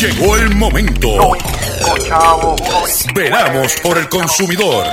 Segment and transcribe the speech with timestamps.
[0.00, 1.32] Llegó el momento.
[3.14, 4.86] Veramos por el consumidor.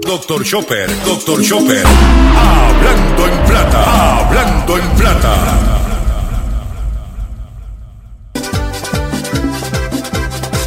[0.00, 1.84] Doctor Chopper, Doctor Chopper.
[1.84, 5.82] Hablando en plata, hablando en plata.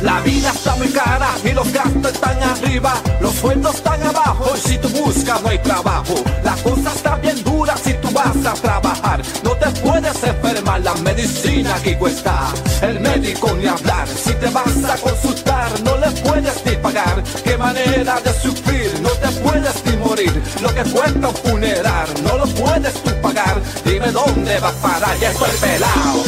[0.03, 4.69] La vida está muy cara y los gastos están arriba, los sueldos están abajo y
[4.69, 6.13] si tú buscas no hay trabajo.
[6.43, 11.75] La cosa está bien dura si vas a trabajar, no te puedes enfermar, la medicina
[11.75, 12.47] aquí cuesta,
[12.81, 14.07] el médico ni hablar.
[14.07, 19.09] Si te vas a consultar no le puedes ni pagar, qué manera de sufrir, no
[19.09, 20.33] te puedes ni morir.
[20.61, 25.19] Lo que cuesta un funeral no lo puedes tú pagar, dime dónde vas a parar,
[25.19, 26.23] ya estoy pelado,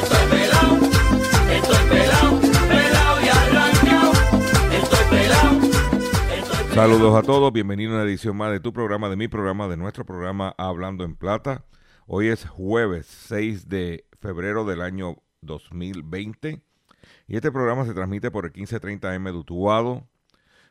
[0.00, 0.78] estoy pelado,
[1.56, 2.31] estoy pelado.
[6.74, 9.76] Saludos a todos, bienvenidos a una edición más de tu programa, de mi programa, de
[9.76, 11.66] nuestro programa Hablando en Plata.
[12.06, 16.62] Hoy es jueves 6 de febrero del año 2020
[17.28, 20.08] y este programa se transmite por el 1530M de Utuado,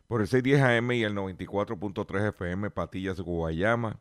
[0.08, 4.00] por el 610 AM y el 94.3 FM Patillas Guayama,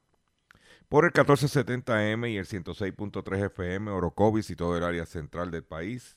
[0.88, 6.16] por el 1470M y el 106.3 FM Orocovis y todo el área central del país,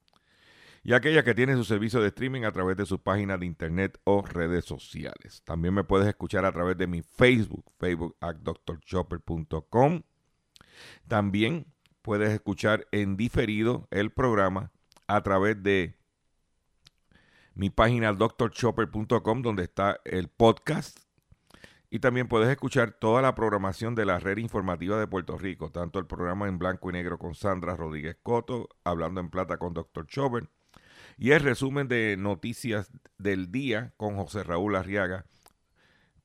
[0.83, 3.99] y aquellas que tienen su servicio de streaming a través de sus páginas de internet
[4.03, 5.43] o redes sociales.
[5.45, 10.01] También me puedes escuchar a través de mi Facebook, facebook at drchopper.com.
[11.07, 11.67] También
[12.01, 14.71] puedes escuchar en diferido el programa
[15.05, 15.95] a través de
[17.53, 20.99] mi página drchopper.com donde está el podcast.
[21.91, 25.99] Y también puedes escuchar toda la programación de la red informativa de Puerto Rico, tanto
[25.99, 30.07] el programa en blanco y negro con Sandra Rodríguez Coto, hablando en plata con Dr.
[30.07, 30.49] Chopper,
[31.17, 35.25] y el resumen de noticias del día con José Raúl Arriaga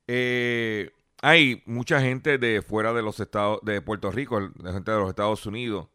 [0.06, 0.90] Eh,
[1.22, 5.08] hay mucha gente de fuera de los estados de Puerto Rico, de gente de los
[5.08, 5.88] Estados Unidos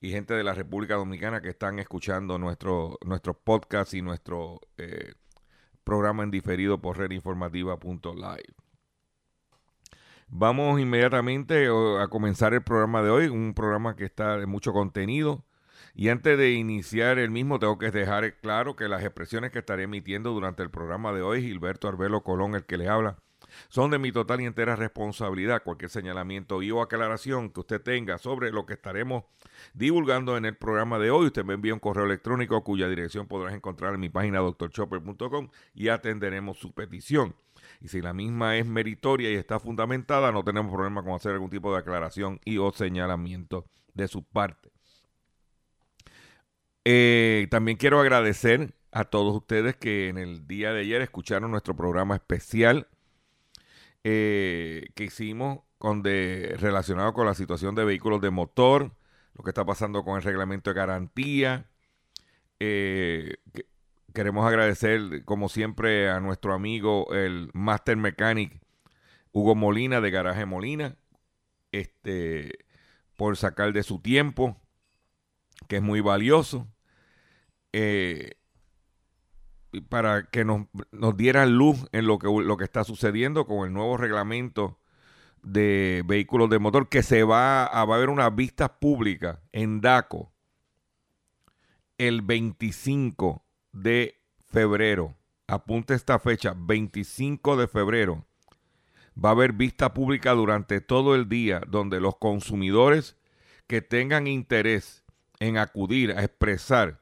[0.00, 5.14] y gente de la República Dominicana que están escuchando nuestro, nuestros podcasts y nuestro eh,
[5.88, 8.54] programa en diferido por redinformativa.live.
[10.28, 11.66] Vamos inmediatamente
[11.98, 15.46] a comenzar el programa de hoy, un programa que está de mucho contenido.
[15.94, 19.84] Y antes de iniciar el mismo, tengo que dejar claro que las expresiones que estaré
[19.84, 23.16] emitiendo durante el programa de hoy, Gilberto Arbelo Colón, el que les habla,
[23.68, 25.62] son de mi total y entera responsabilidad.
[25.62, 29.24] Cualquier señalamiento y o aclaración que usted tenga sobre lo que estaremos
[29.74, 33.54] divulgando en el programa de hoy, usted me envía un correo electrónico cuya dirección podrás
[33.54, 37.34] encontrar en mi página doctorchopper.com y atenderemos su petición.
[37.80, 41.50] Y si la misma es meritoria y está fundamentada, no tenemos problema con hacer algún
[41.50, 44.70] tipo de aclaración y o señalamiento de su parte.
[46.84, 51.76] Eh, también quiero agradecer a todos ustedes que en el día de ayer escucharon nuestro
[51.76, 52.88] programa especial
[54.04, 58.92] eh, que hicimos con de, relacionado con la situación de vehículos de motor,
[59.34, 61.66] lo que está pasando con el reglamento de garantía.
[62.60, 63.36] Eh,
[64.12, 68.60] queremos agradecer, como siempre, a nuestro amigo, el Master Mechanic
[69.32, 70.96] Hugo Molina de Garaje Molina,
[71.72, 72.64] este,
[73.16, 74.60] por sacar de su tiempo,
[75.68, 76.66] que es muy valioso.
[77.72, 78.32] Eh,
[79.88, 83.72] para que nos, nos dieran luz en lo que, lo que está sucediendo con el
[83.72, 84.78] nuevo reglamento
[85.42, 89.80] de vehículos de motor que se va a, va a haber una vista pública en
[89.80, 90.32] DACO
[91.98, 95.16] el 25 de febrero.
[95.46, 98.26] Apunte esta fecha, 25 de febrero.
[99.22, 103.16] Va a haber vista pública durante todo el día donde los consumidores
[103.66, 105.04] que tengan interés
[105.40, 107.00] en acudir a expresar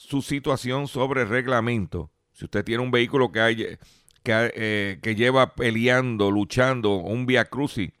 [0.00, 2.10] su situación sobre reglamento.
[2.32, 3.56] Si usted tiene un vehículo que, hay,
[4.22, 7.92] que, eh, que lleva peleando, luchando un via crucis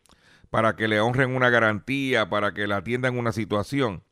[0.48, 4.02] para que le honren una garantía, para que le atiendan una situación,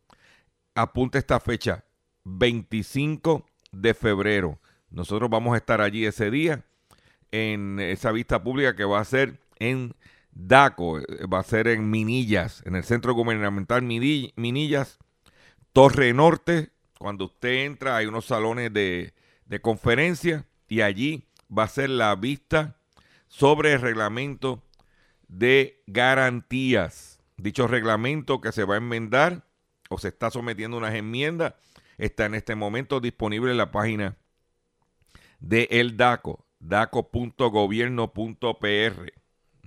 [0.74, 1.86] apunte esta fecha,
[2.24, 4.60] 25 de febrero.
[4.90, 6.64] Nosotros vamos a estar allí ese día
[7.32, 9.94] en esa vista pública que va a ser en
[10.32, 11.00] DACO,
[11.32, 14.98] va a ser en Minillas, en el Centro Gubernamental Minillas,
[15.72, 16.70] Torre Norte.
[16.98, 19.14] Cuando usted entra hay unos salones de,
[19.46, 22.76] de conferencia y allí va a ser la vista
[23.28, 24.62] sobre el reglamento
[25.28, 27.20] de garantías.
[27.36, 29.44] Dicho reglamento que se va a enmendar
[29.88, 31.54] o se está sometiendo a unas enmiendas
[31.98, 34.16] está en este momento disponible en la página
[35.40, 39.12] de el DACO, daco.gobierno.pr.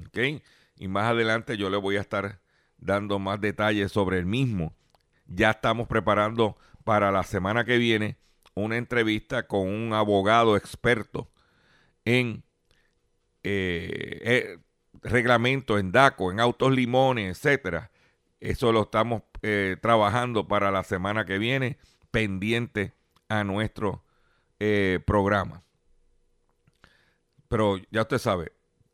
[0.07, 0.41] ¿okay?
[0.77, 2.39] Y más adelante yo le voy a estar
[2.77, 4.73] dando más detalles sobre el mismo.
[5.27, 8.17] Ya estamos preparando para la semana que viene
[8.53, 11.29] una entrevista con un abogado experto
[12.05, 12.43] en
[13.43, 14.57] eh, eh,
[15.01, 17.91] reglamento, en DACO, en autos limones, etcétera.
[18.39, 21.77] Eso lo estamos eh, trabajando para la semana que viene,
[22.11, 22.93] pendiente
[23.29, 24.03] a nuestro
[25.07, 25.63] programa.
[27.47, 28.51] Pero ya usted sabe,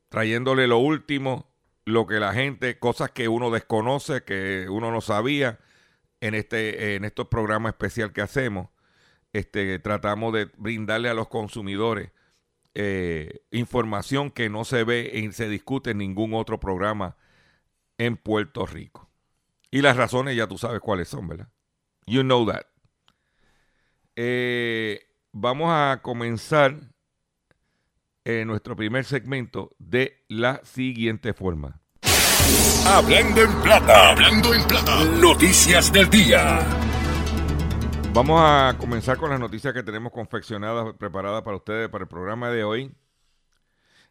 [0.08, 1.52] trayéndole lo último,
[1.84, 5.60] lo que la gente, cosas que uno desconoce, que uno no sabía,
[6.22, 8.70] en este, en estos programas especial que hacemos,
[9.34, 12.12] este, tratamos de brindarle a los consumidores
[12.80, 17.18] eh, información que no se ve y se discute en ningún otro programa
[17.98, 19.10] en Puerto Rico.
[19.72, 21.50] Y las razones ya tú sabes cuáles son, ¿verdad?
[22.06, 22.68] You know that.
[24.16, 26.80] Eh, vamos a comenzar
[28.24, 31.82] en nuestro primer segmento de la siguiente forma.
[32.86, 36.60] Hablando en plata, hablando en plata, noticias del día.
[38.14, 42.50] Vamos a comenzar con las noticias que tenemos confeccionadas, preparadas para ustedes para el programa
[42.50, 42.92] de hoy.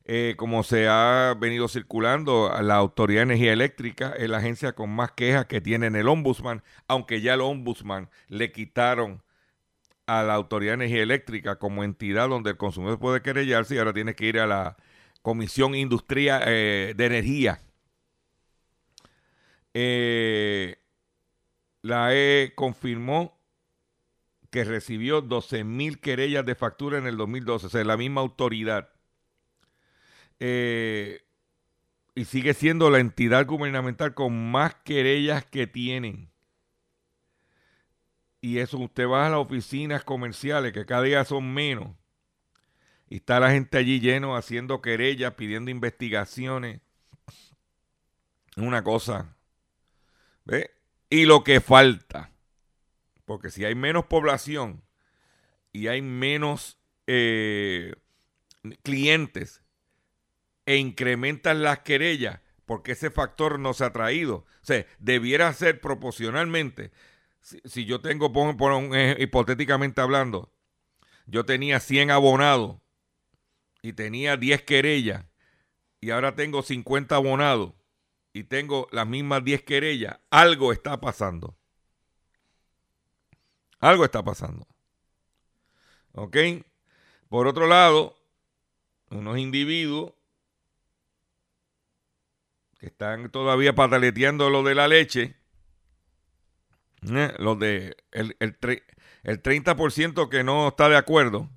[0.05, 4.91] Eh, como se ha venido circulando, la Autoridad de Energía Eléctrica es la agencia con
[4.91, 9.25] más quejas que tiene en el Ombudsman, aunque ya el Ombudsman le quitaron
[10.07, 13.93] a la Autoridad de Energía Eléctrica como entidad donde el consumidor puede querellarse y ahora
[13.93, 14.77] tiene que ir a la
[15.23, 17.61] Comisión Industria eh, de Energía.
[19.79, 20.79] Eh,
[21.83, 23.39] la E confirmó
[24.51, 28.89] que recibió 12 mil querellas de factura en el 2012, o sea, la misma autoridad.
[30.41, 31.27] Eh,
[32.15, 36.31] y sigue siendo la entidad gubernamental con más querellas que tienen.
[38.41, 41.95] Y eso usted va a las oficinas comerciales, que cada día son menos.
[43.11, 46.81] Y está la gente allí lleno haciendo querellas, pidiendo investigaciones.
[48.57, 49.36] Una cosa.
[51.11, 52.33] Y lo que falta.
[53.25, 54.83] Porque si hay menos población
[55.73, 57.95] y hay menos eh,
[58.83, 59.63] clientes
[60.65, 64.37] e incrementan las querellas, porque ese factor no se ha traído.
[64.37, 66.93] O sea, debiera ser proporcionalmente
[67.65, 68.33] si, yo tengo,
[69.19, 70.53] hipotéticamente hablando,
[71.27, 72.79] yo tenía 100 abonados
[73.83, 75.27] y tenía 10 querellas
[76.01, 77.73] y ahora tengo 50 abonados
[78.37, 81.57] y tengo las mismas 10 querellas, algo está pasando.
[83.81, 84.67] Algo está pasando.
[86.13, 86.37] ¿Ok?
[87.31, 88.15] Por otro lado,
[89.09, 90.13] unos individuos
[92.79, 95.35] que están todavía pataleteando lo de la leche,
[97.11, 98.59] eh, los de el, el,
[99.23, 101.49] el 30% que no está de acuerdo,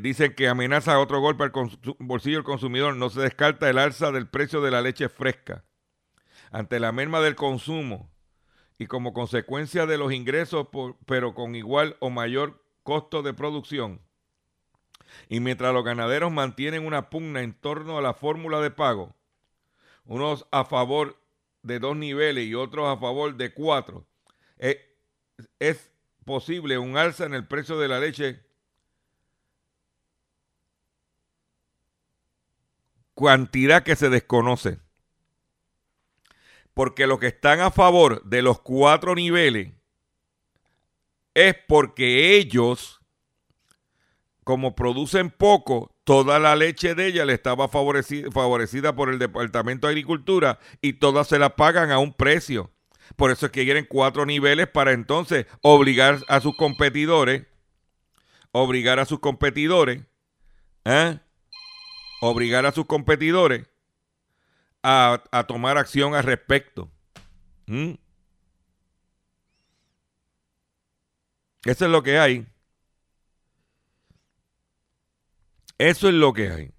[0.00, 1.52] dicen que amenaza otro golpe al
[1.98, 2.96] bolsillo del consumidor.
[2.96, 5.64] No se descarta el alza del precio de la leche fresca.
[6.50, 8.10] Ante la merma del consumo
[8.78, 10.68] y como consecuencia de los ingresos,
[11.06, 14.00] pero con igual o mayor costo de producción.
[15.28, 19.14] Y mientras los ganaderos mantienen una pugna en torno a la fórmula de pago,
[20.04, 21.18] unos a favor
[21.62, 24.06] de dos niveles y otros a favor de cuatro,
[24.58, 24.96] eh,
[25.58, 25.90] es
[26.24, 28.40] posible un alza en el precio de la leche
[33.16, 34.78] cantidad que se desconoce.
[36.74, 39.72] Porque los que están a favor de los cuatro niveles
[41.34, 43.00] es porque ellos,
[44.44, 49.92] como producen poco, toda la leche de ella le estaba favorecida, por el Departamento de
[49.92, 52.70] Agricultura y todas se la pagan a un precio.
[53.16, 57.44] Por eso es que quieren cuatro niveles para entonces obligar a sus competidores,
[58.52, 60.02] obligar a sus competidores,
[60.84, 61.18] ¿eh?
[62.28, 63.68] Obligar a sus competidores
[64.82, 66.88] a, tomar acción al respecto.
[67.66, 67.94] ¿Mm?
[71.64, 72.46] Eso es lo que hay.
[75.78, 76.70] Eso es lo que hay.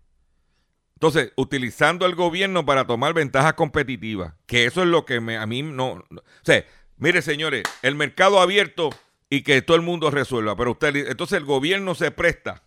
[0.96, 5.46] Entonces, utilizando el gobierno para tomar ventajas competitivas, que eso es lo que me, a
[5.46, 8.92] mí no, no, O sea, mire señores, el mercado abierto
[9.30, 12.64] y que todo el mundo resuelva, pero usted, entonces el gobierno se presta.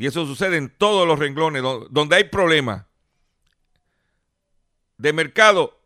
[0.00, 2.86] Y eso sucede en todos los renglones donde hay problemas
[4.96, 5.78] de mercado,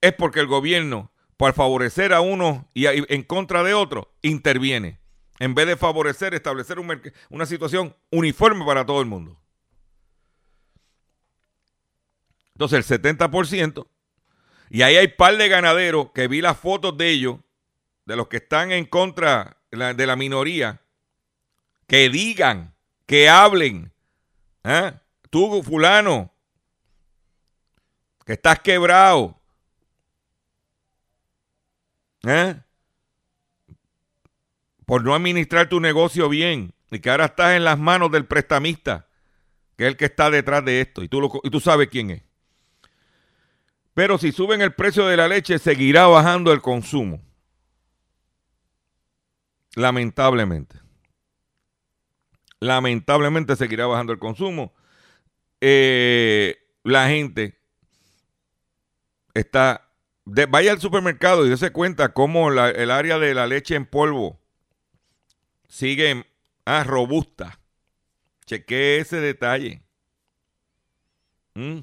[0.00, 5.00] es porque el gobierno, por favorecer a uno y en contra de otro, interviene
[5.38, 9.38] en vez de favorecer, establecer una situación uniforme para todo el mundo.
[12.54, 13.86] Entonces el 70%,
[14.70, 17.36] y ahí hay par de ganaderos que vi las fotos de ellos,
[18.06, 20.80] de los que están en contra de la minoría,
[21.86, 22.71] que digan,
[23.12, 23.92] que hablen.
[24.64, 24.90] ¿eh?
[25.28, 26.32] Tú, fulano,
[28.24, 29.38] que estás quebrado.
[32.24, 32.58] ¿Eh?
[34.86, 39.08] por no administrar tu negocio bien y que ahora estás en las manos del prestamista,
[39.76, 42.22] que es el que está detrás de esto y tú, y tú sabes quién es.
[43.92, 47.20] Pero si suben el precio de la leche, seguirá bajando el consumo.
[49.74, 50.81] Lamentablemente.
[52.62, 54.72] Lamentablemente seguirá bajando el consumo.
[55.60, 57.58] Eh, la gente
[59.34, 59.90] está...
[60.24, 64.38] vaya al supermercado y dése cuenta cómo el área de la leche en polvo
[65.66, 66.24] sigue
[66.64, 67.58] ah, robusta.
[68.46, 69.82] Cheque ese detalle.
[71.54, 71.80] ¿Mm?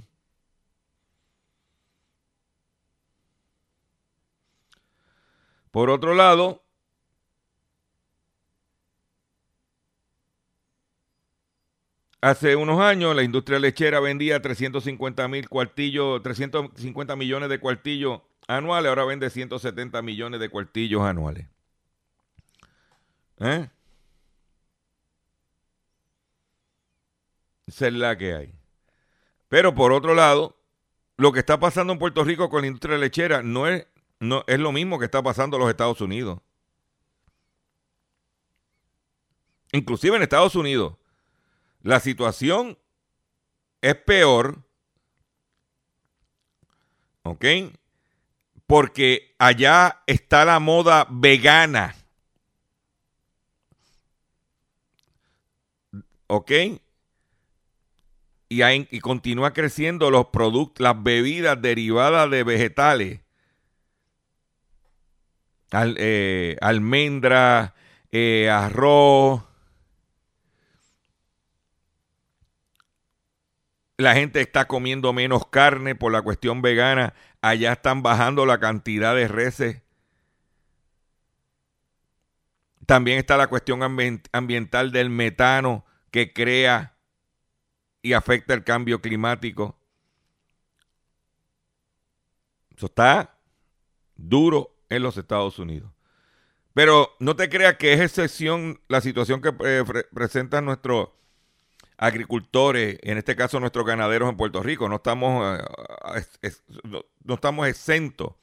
[5.71, 6.63] Por otro lado,
[12.21, 18.89] hace unos años la industria lechera vendía 350 mil cuartillos, 350 millones de cuartillos anuales,
[18.89, 21.47] ahora vende 170 millones de cuartillos anuales.
[23.39, 23.69] ¿Eh?
[27.67, 28.53] Esa es la que hay.
[29.47, 30.57] Pero por otro lado,
[31.17, 33.87] lo que está pasando en Puerto Rico con la industria lechera no es,
[34.19, 36.39] no, es lo mismo que está pasando en los Estados Unidos.
[39.71, 40.95] Inclusive en Estados Unidos,
[41.81, 42.77] la situación
[43.81, 44.63] es peor.
[47.23, 47.45] ¿Ok?
[48.67, 51.95] Porque allá está la moda vegana.
[56.27, 56.51] ¿Ok?
[58.49, 63.21] y, continúa creciendo los productos, las bebidas derivadas de vegetales.
[65.71, 67.75] Al, eh, almendra,
[68.11, 69.43] eh, arroz.
[73.99, 77.13] La gente está comiendo menos carne por la cuestión vegana.
[77.41, 79.81] Allá están bajando la cantidad de reses.
[82.85, 83.81] También está la cuestión
[84.31, 86.95] ambiental del metano que crea
[88.01, 89.77] y afecta el cambio climático.
[92.77, 93.37] Eso está
[94.15, 95.91] duro en los Estados Unidos.
[96.73, 101.09] Pero no te creas que es excepción la situación que eh, presentan nuestros
[101.99, 104.87] agricultores, en este caso nuestros ganaderos en Puerto Rico.
[104.87, 105.59] No estamos,
[106.41, 106.51] eh,
[106.81, 108.33] no estamos exentos.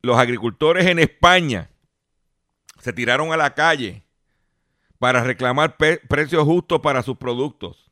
[0.00, 1.70] Los agricultores en España
[2.80, 4.02] se tiraron a la calle
[4.98, 7.90] para reclamar precios justos para sus productos.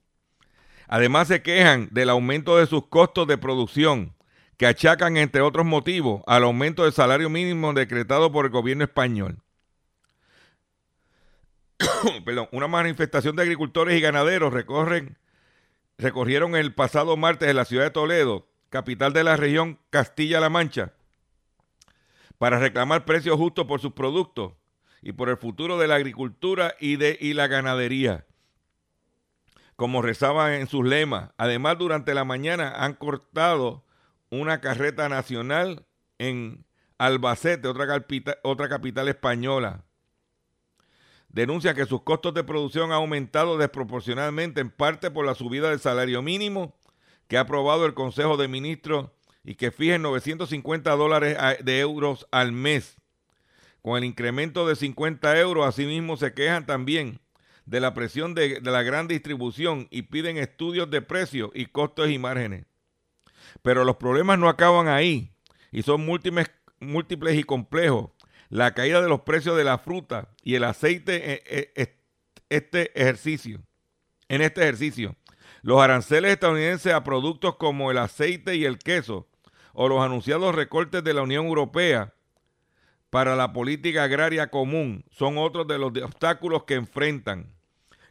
[0.89, 4.17] Además se quejan del aumento de sus costos de producción,
[4.57, 9.39] que achacan, entre otros motivos, al aumento del salario mínimo decretado por el gobierno español.
[12.25, 15.17] Perdón, una manifestación de agricultores y ganaderos recorren,
[15.99, 20.93] recorrieron el pasado martes en la ciudad de Toledo, capital de la región Castilla-La Mancha,
[22.39, 24.53] para reclamar precios justos por sus productos
[25.03, 28.27] y por el futuro de la agricultura y de y la ganadería.
[29.77, 31.31] Como rezaban en sus lemas.
[31.39, 33.83] Además, durante la mañana han cortado
[34.29, 35.87] una carreta nacional
[36.19, 36.67] en
[36.99, 38.05] Albacete, otra,
[38.43, 39.85] otra capital española.
[41.33, 45.81] Denuncia que sus costos de producción han aumentado desproporcionalmente, en parte por la subida del
[45.81, 46.77] salario mínimo
[47.29, 49.11] que ha aprobado el Consejo de Ministros
[49.45, 53.01] y que fija en 950 dólares de euros al mes
[53.83, 57.21] con el incremento de 50 euros, asimismo se quejan también
[57.65, 62.19] de la presión de, la gran distribución y piden estudios de precios y costos y
[62.19, 62.67] márgenes.
[63.63, 65.33] Pero los problemas no acaban ahí
[65.71, 68.11] y son múltiples, múltiples y complejos.
[68.51, 71.43] La caída de los precios de la fruta y el aceite
[71.81, 71.91] en
[72.49, 73.63] este ejercicio.
[74.29, 75.17] En este ejercicio,
[75.63, 79.29] los aranceles estadounidenses a productos como el aceite y el queso
[79.73, 82.15] o los anunciados recortes de la Unión Europea
[83.09, 87.55] para la política agraria común son otros de los obstáculos que enfrentan.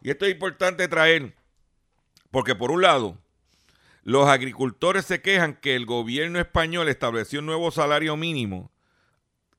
[0.02, 1.36] Y esto es importante traer,
[2.32, 3.18] porque por un lado,
[4.04, 8.72] los agricultores se quejan que el gobierno español estableció un nuevo salario mínimo,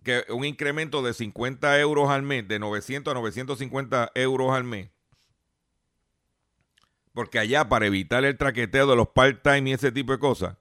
[0.03, 4.91] que un incremento de 50 euros al mes, de 900 a 950 euros al mes.
[7.13, 10.57] Porque allá, para evitar el traqueteo de los part-time y ese tipo de cosas,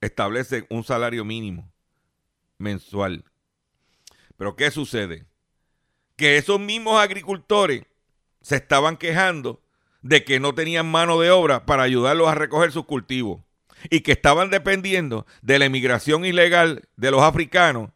[0.00, 1.72] establecen un salario mínimo
[2.58, 3.24] mensual.
[4.36, 5.26] Pero ¿qué sucede?
[6.16, 7.84] Que esos mismos agricultores
[8.42, 9.62] se estaban quejando
[10.02, 13.40] de que no tenían mano de obra para ayudarlos a recoger sus cultivos
[13.90, 17.90] y que estaban dependiendo de la emigración ilegal de los africanos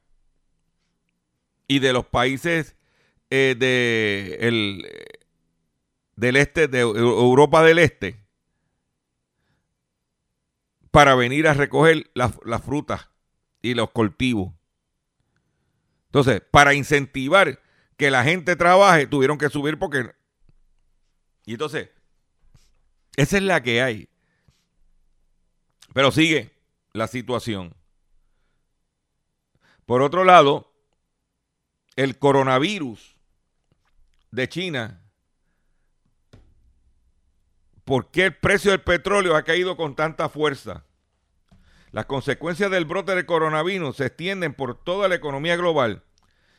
[1.66, 2.76] y de los países
[3.30, 4.86] eh, de el,
[6.16, 8.20] del este, de Europa del Este,
[10.90, 13.08] para venir a recoger las frutas
[13.62, 14.52] y los cultivos.
[16.06, 17.62] Entonces, para incentivar
[17.96, 20.12] que la gente trabaje, tuvieron que subir porque...
[21.46, 21.88] Y entonces,
[23.16, 24.08] esa es la que hay.
[25.92, 26.52] Pero sigue
[26.92, 27.74] la situación.
[29.86, 30.72] Por otro lado,
[31.96, 33.16] el coronavirus
[34.30, 35.02] de China,
[37.84, 40.84] ¿por qué el precio del petróleo ha caído con tanta fuerza?
[41.90, 46.02] Las consecuencias del brote del coronavirus se extienden por toda la economía global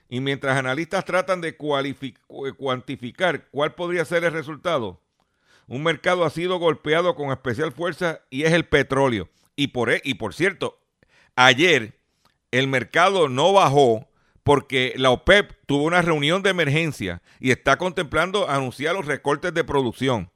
[0.08, 5.03] y mientras analistas tratan de cuantificar cuál podría ser el resultado,
[5.68, 9.30] un mercado ha sido golpeado con especial fuerza y es el petróleo.
[9.56, 10.80] Y por, e, y por cierto,
[11.36, 12.00] ayer
[12.52, 14.08] el mercado no bajó
[14.44, 19.64] porque la OPEP tuvo una reunión de emergencia y está contemplando anunciar los recortes de
[19.64, 20.32] producción.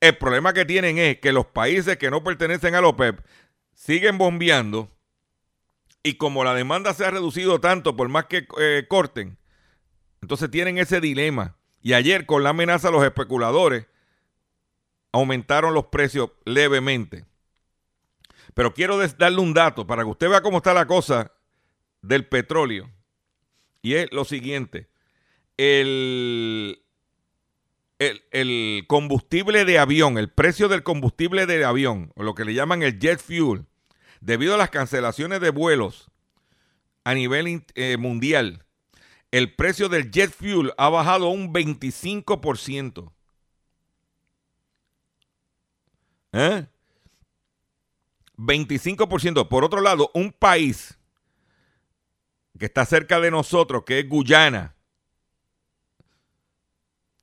[0.00, 3.20] El problema que tienen es que los países que no pertenecen a la OPEP
[3.74, 4.90] siguen bombeando
[6.02, 9.38] y como la demanda se ha reducido tanto por más que eh, corten,
[10.20, 11.56] entonces tienen ese dilema.
[11.82, 13.86] Y ayer con la amenaza los especuladores
[15.12, 17.24] aumentaron los precios levemente.
[18.54, 21.32] Pero quiero darle un dato para que usted vea cómo está la cosa
[22.00, 22.90] del petróleo.
[23.80, 24.88] Y es lo siguiente.
[25.56, 26.82] El,
[27.98, 32.82] el, combustible de avión, el precio del combustible de avión, o lo que le llaman
[32.82, 33.66] el jet fuel,
[34.20, 36.10] debido a las cancelaciones de vuelos
[37.04, 38.64] a nivel eh, mundial,
[39.30, 43.12] el precio del jet fuel ha bajado un 25%.
[46.32, 46.66] ¿Eh?
[48.36, 49.48] 25%.
[49.48, 50.98] Por otro lado, un país
[52.58, 54.74] que está cerca de nosotros, que es Guyana,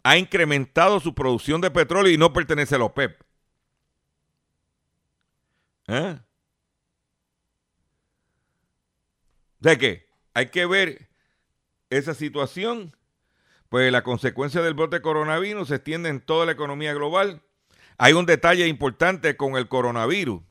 [0.03, 3.21] ha incrementado su producción de petróleo y no pertenece a la OPEP.
[5.87, 6.19] ¿Eh?
[9.59, 10.09] ¿De qué?
[10.33, 11.09] Hay que ver
[11.89, 12.95] esa situación,
[13.67, 17.41] pues la consecuencia del brote de coronavirus se extiende en toda la economía global.
[18.01, 20.41] Hay un detalle importante con el coronavirus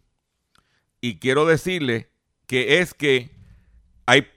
[1.00, 2.12] y quiero decirle
[2.46, 3.34] que es que
[4.04, 4.28] hay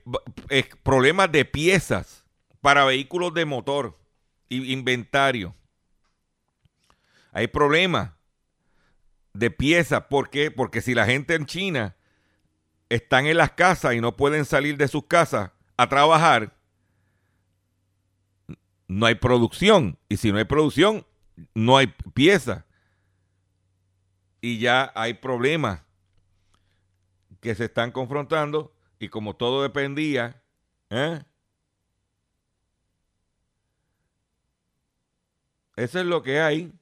[0.81, 2.25] problemas de piezas
[2.61, 3.99] para vehículos de motor
[4.47, 5.53] y inventario.
[7.33, 8.11] Hay problemas
[9.33, 10.03] de piezas.
[10.09, 10.49] ¿Por qué?
[10.49, 11.97] Porque si la gente en China
[12.87, 16.55] están en las casas y no pueden salir de sus casas a trabajar,
[18.87, 19.99] no hay producción.
[20.07, 21.05] Y si no hay producción,
[21.53, 22.65] no hay pieza.
[24.41, 25.81] Y ya hay problemas
[27.39, 30.41] que se están confrontando y como todo dependía,
[30.89, 31.23] ¿eh?
[35.75, 36.73] Eso es lo que hay.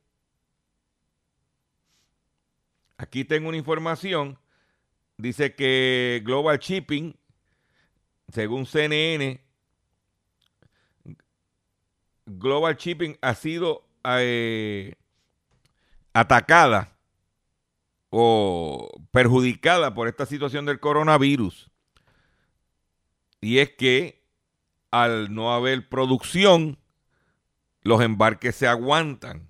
[2.98, 4.38] Aquí tengo una información
[5.19, 7.13] dice que Global Shipping,
[8.32, 9.41] según CNN,
[12.26, 14.95] Global Shipping ha sido eh,
[16.13, 16.98] atacada
[18.10, 21.69] o perjudicada por esta situación del coronavirus.
[23.41, 24.24] Y es que
[24.91, 26.78] al no haber producción,
[27.82, 29.48] los embarques se aguantan.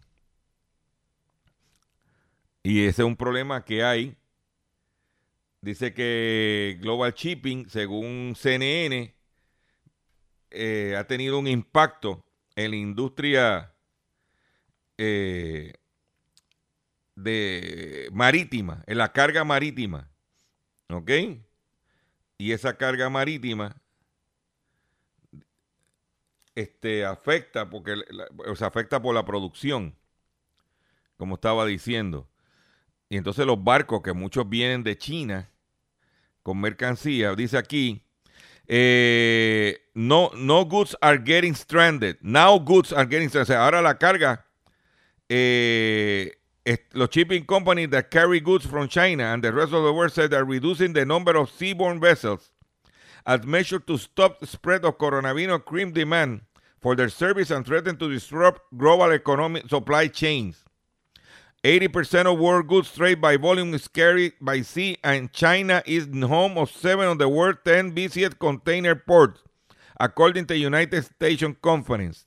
[2.62, 4.20] Y ese es un problema que hay
[5.62, 9.14] Dice que Global Shipping, según CNN,
[10.52, 13.74] eh, ha tenido un impacto en la industria
[14.98, 15.74] eh,
[17.24, 20.10] de marítima, en la carga marítima.
[20.90, 21.12] ¿Ok?
[22.38, 23.76] Y esa carga marítima
[26.56, 27.96] este, afecta, porque
[28.62, 29.96] afecta por la producción,
[31.18, 32.28] como estaba diciendo.
[33.10, 35.50] Y entonces los barcos, que muchos vienen de China
[36.44, 38.04] con mercancía, dice aquí,
[38.72, 42.18] Eh, no, no goods are getting stranded.
[42.22, 43.50] Now goods are getting stranded.
[43.50, 44.46] O sea, ahora la carga,
[45.28, 46.39] eh,
[46.94, 50.32] los shipping companies that carry goods from China and the rest of the world said
[50.32, 52.52] they're reducing the number of seaborne vessels
[53.26, 56.42] as measure to stop the spread of coronavirus cream demand
[56.82, 60.64] for their service and threaten to disrupt global economic supply chains.
[61.64, 66.58] 80% of world goods trade by volume is carried by sea, and China is home
[66.58, 69.42] of seven of the world's 10 busiest container ports,
[70.00, 72.24] according to United Stations Conference.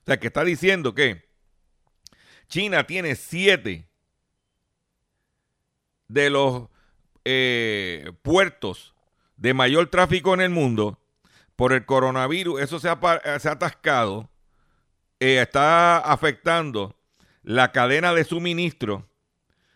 [0.00, 1.22] O sea, que está diciendo que
[2.52, 3.88] China tiene siete
[6.06, 6.68] de los
[7.24, 8.94] eh, puertos
[9.38, 11.00] de mayor tráfico en el mundo
[11.56, 12.60] por el coronavirus.
[12.60, 14.28] Eso se ha, pa- se ha atascado,
[15.18, 16.94] eh, está afectando
[17.42, 19.08] la cadena de suministro,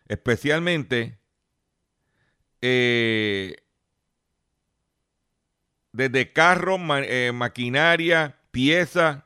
[0.06, 1.18] especialmente
[2.60, 3.56] eh,
[5.92, 9.22] desde carros, ma- eh, maquinaria, piezas,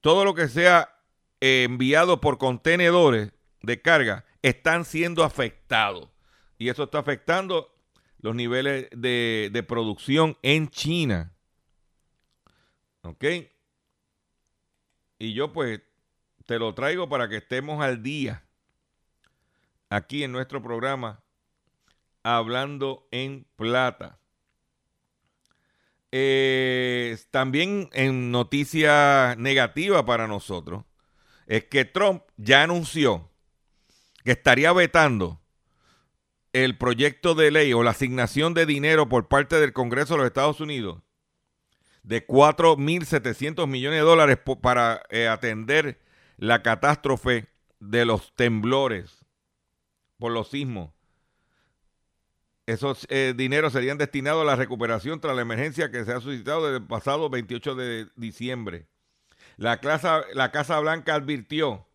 [0.00, 0.96] todo lo que sea
[1.40, 6.08] eh, enviado por contenedores de carga están siendo afectados.
[6.58, 7.74] Y eso está afectando
[8.20, 11.32] los niveles de, de producción en China.
[13.02, 13.24] ¿Ok?
[15.18, 15.80] Y yo pues
[16.46, 18.44] te lo traigo para que estemos al día
[19.90, 21.22] aquí en nuestro programa
[22.22, 24.18] Hablando en Plata.
[26.10, 30.84] Eh, también en noticia negativa para nosotros
[31.48, 33.28] es que Trump ya anunció
[34.22, 35.40] que estaría vetando
[36.52, 40.26] el proyecto de ley o la asignación de dinero por parte del Congreso de los
[40.26, 41.02] Estados Unidos
[42.02, 46.00] de 4.700 millones de dólares para eh, atender
[46.36, 47.48] la catástrofe
[47.80, 49.26] de los temblores
[50.18, 50.90] por los sismos.
[52.66, 56.64] Esos eh, dineros serían destinados a la recuperación tras la emergencia que se ha suscitado
[56.66, 58.86] desde el pasado 28 de diciembre.
[59.58, 61.86] La Casa, la Casa Blanca advirtió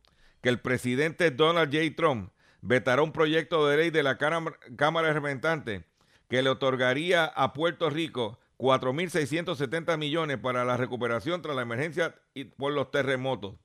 [0.41, 1.95] que el presidente Donald J.
[1.95, 2.30] Trump
[2.62, 5.84] vetará un proyecto de ley de la Cámara de Representantes
[6.30, 12.45] que le otorgaría a Puerto Rico 4.670 millones para la recuperación tras la emergencia y
[12.45, 13.56] por los terremotos.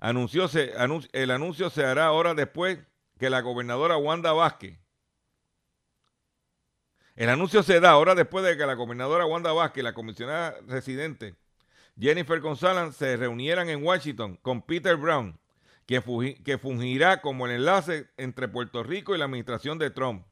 [0.00, 0.72] Anunció, se-
[1.12, 2.78] el anuncio se hará ahora después
[3.18, 4.78] que la gobernadora Wanda Vázquez
[7.16, 11.36] el anuncio se da ahora después de que la gobernadora Wanda Vázquez la comisionada residente
[11.98, 15.38] Jennifer González se reunieran en Washington con Peter Brown,
[15.86, 20.26] fungi- que fungirá como el enlace entre Puerto Rico y la administración de Trump.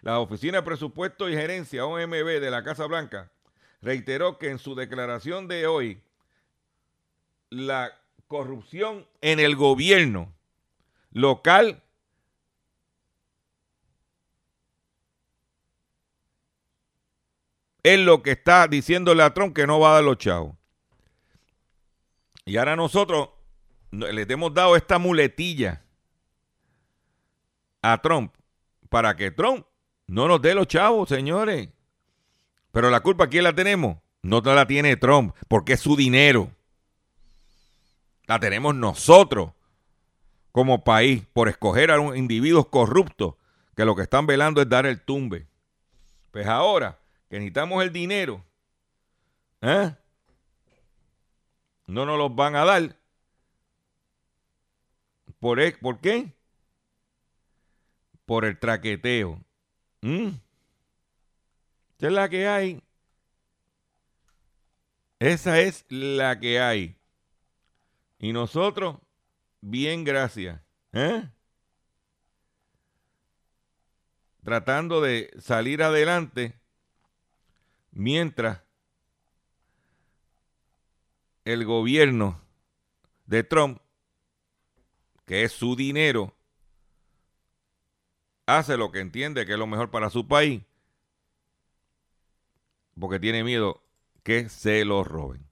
[0.00, 3.30] La Oficina de Presupuesto y Gerencia, OMB, de la Casa Blanca,
[3.82, 6.00] reiteró que en su declaración de hoy,
[7.50, 7.92] la
[8.26, 10.32] corrupción en el gobierno
[11.12, 11.82] local
[17.82, 20.54] es lo que está diciéndole a Trump que no va a dar los chavos.
[22.44, 23.30] Y ahora nosotros
[23.90, 25.82] no- les hemos dado esta muletilla
[27.82, 28.32] a Trump
[28.88, 29.66] para que Trump
[30.06, 31.68] no nos dé los chavos, señores.
[32.70, 33.98] Pero la culpa, ¿quién la tenemos?
[34.22, 36.50] No la tiene Trump, porque es su dinero.
[38.26, 39.52] La tenemos nosotros
[40.52, 43.34] como país por escoger a un individuos corruptos
[43.74, 45.46] que lo que están velando es dar el tumbe.
[46.30, 46.98] Pues ahora
[47.32, 48.44] que necesitamos el dinero,
[49.62, 49.96] ¿eh?
[51.86, 52.98] no nos los van a dar.
[55.40, 56.34] ¿Por, e- ¿por qué?
[58.26, 59.42] Por el traqueteo.
[60.02, 60.28] ¿Mm?
[61.96, 62.82] Esa es la que hay.
[65.18, 66.98] Esa es la que hay.
[68.18, 68.98] Y nosotros,
[69.62, 70.60] bien, gracias.
[70.92, 71.26] ¿Eh?
[74.44, 76.60] Tratando de salir adelante
[77.92, 78.62] mientras
[81.44, 82.40] el gobierno
[83.26, 83.80] de Trump,
[85.24, 86.34] que es su dinero,
[88.46, 90.62] hace lo que entiende que es lo mejor para su país,
[92.98, 93.82] porque tiene miedo
[94.22, 95.46] que se lo roben.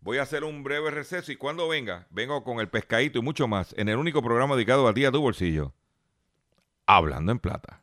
[0.00, 3.48] Voy a hacer un breve receso y cuando venga, vengo con el pescadito y mucho
[3.48, 5.74] más en el único programa dedicado a ti, a tu bolsillo,
[6.86, 7.82] Hablando en Plata.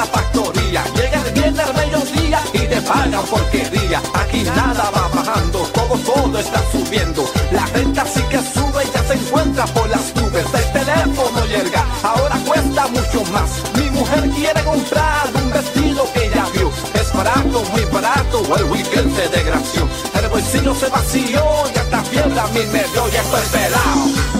[0.00, 0.82] la factoría.
[0.96, 4.00] Llega el viernes al mediodía y te pagan porquería.
[4.14, 7.22] Aquí nada va bajando, todo, todo está subiendo.
[7.50, 10.46] La renta sí que sube y ya se encuentra por las nubes.
[10.60, 13.50] El teléfono llega, ahora cuesta mucho más.
[13.78, 16.70] Mi mujer quiere comprar un vestido que ella vio.
[16.94, 19.88] Es barato, muy barato, el weekend se desgració.
[20.18, 21.42] El bolsillo se vació
[21.74, 24.39] y hasta fiebre a mí me dio y estoy pelado.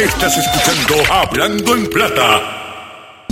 [0.00, 3.26] Estás escuchando Hablando en Plata.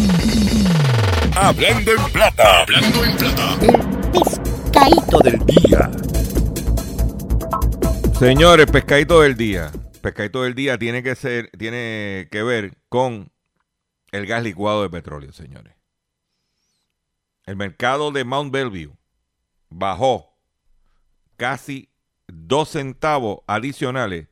[1.35, 2.61] Hablando en Plata.
[2.61, 3.59] Hablando en Plata.
[4.13, 5.91] Pescadito del día.
[8.19, 9.73] Señores, pescadito del día.
[10.03, 13.33] Pescadito del día tiene que ser, tiene que ver con
[14.13, 15.75] el gas licuado de petróleo, señores.
[17.47, 18.95] El mercado de Mount Bellevue
[19.71, 20.37] bajó
[21.39, 21.89] casi
[22.27, 24.29] dos centavos adicionales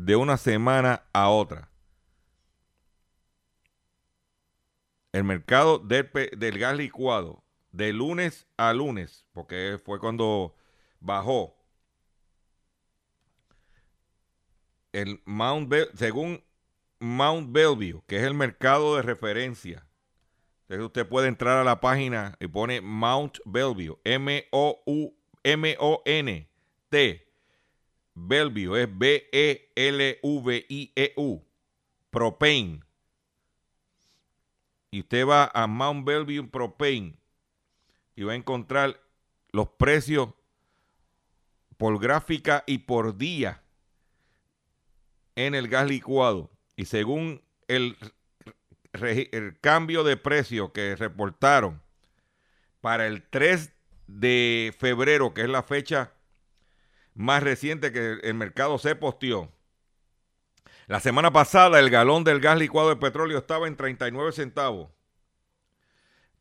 [0.00, 1.68] de una semana a otra.
[5.12, 10.54] El mercado del, gas licuado de lunes a lunes, porque fue cuando
[11.00, 11.54] bajó
[14.92, 16.42] el Mount según
[16.98, 19.86] Mount Bellevue, que es el mercado de referencia.
[20.62, 25.76] Entonces usted puede entrar a la página y pone Mount Bellevue, M O U M
[25.78, 26.48] O N
[26.88, 27.29] T
[28.26, 31.42] Bellevue es B E L V I E U
[32.10, 32.80] Propane.
[34.90, 37.16] Y usted va a Mount Bellevue Propane
[38.16, 39.00] y va a encontrar
[39.52, 40.30] los precios
[41.76, 43.62] por gráfica y por día
[45.36, 46.50] en el gas licuado.
[46.76, 47.96] Y según el,
[48.92, 51.80] el cambio de precio que reportaron
[52.80, 53.72] para el 3
[54.06, 56.12] de febrero, que es la fecha
[57.20, 59.52] más reciente que el mercado se posteó.
[60.86, 64.88] La semana pasada el galón del gas licuado de petróleo estaba en 39 centavos.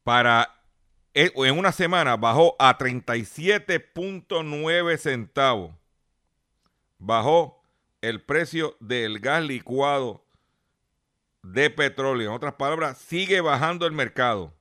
[0.04, 0.56] Para
[1.14, 5.76] eh, en una semana bajó a 37.9 centavos.
[6.98, 7.62] Bajó
[8.00, 10.24] el precio del gas licuado
[11.44, 12.30] de petróleo.
[12.30, 14.54] En otras palabras, sigue bajando el mercado.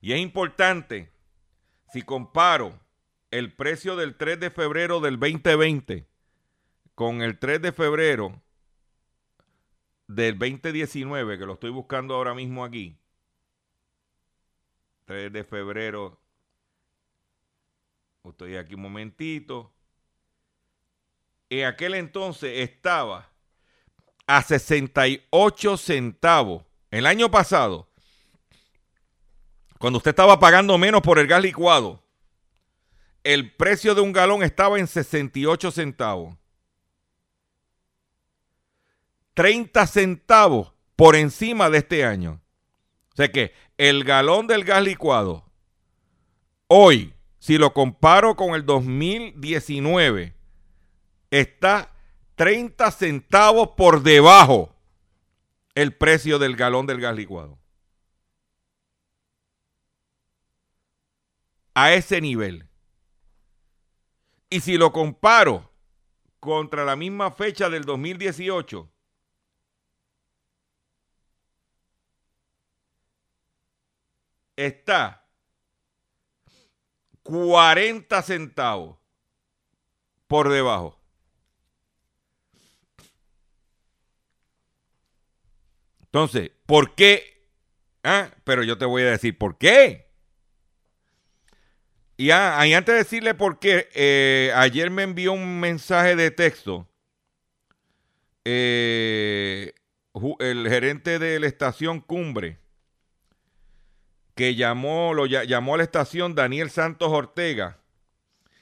[0.00, 1.10] Y es importante,
[1.92, 2.83] si comparo
[3.34, 6.06] el precio del 3 de febrero del 2020
[6.94, 8.40] con el 3 de febrero
[10.06, 12.96] del 2019, que lo estoy buscando ahora mismo aquí.
[15.06, 16.20] 3 de febrero.
[18.22, 19.72] Estoy aquí un momentito.
[21.50, 23.32] En aquel entonces estaba
[24.28, 26.62] a 68 centavos.
[26.88, 27.88] El año pasado,
[29.80, 32.03] cuando usted estaba pagando menos por el gas licuado,
[33.24, 36.36] el precio de un galón estaba en 68 centavos.
[39.34, 42.40] 30 centavos por encima de este año.
[43.12, 45.44] O sea que el galón del gas licuado
[46.68, 50.34] hoy si lo comparo con el 2019,
[51.30, 51.92] está
[52.36, 54.74] 30 centavos por debajo
[55.74, 57.58] el precio del galón del gas licuado.
[61.74, 62.66] A ese nivel.
[64.54, 65.68] Y si lo comparo
[66.38, 68.88] contra la misma fecha del 2018,
[74.54, 75.28] está
[77.24, 78.96] 40 centavos
[80.28, 81.00] por debajo.
[86.02, 87.50] Entonces, ¿por qué?
[88.04, 90.13] Ah, pero yo te voy a decir por qué.
[92.16, 96.86] Y, antes de decirle por qué, eh, ayer me envió un mensaje de texto
[98.44, 99.72] eh,
[100.38, 102.58] el gerente de la estación Cumbre,
[104.36, 107.78] que llamó, lo lla- llamó a la estación Daniel Santos Ortega,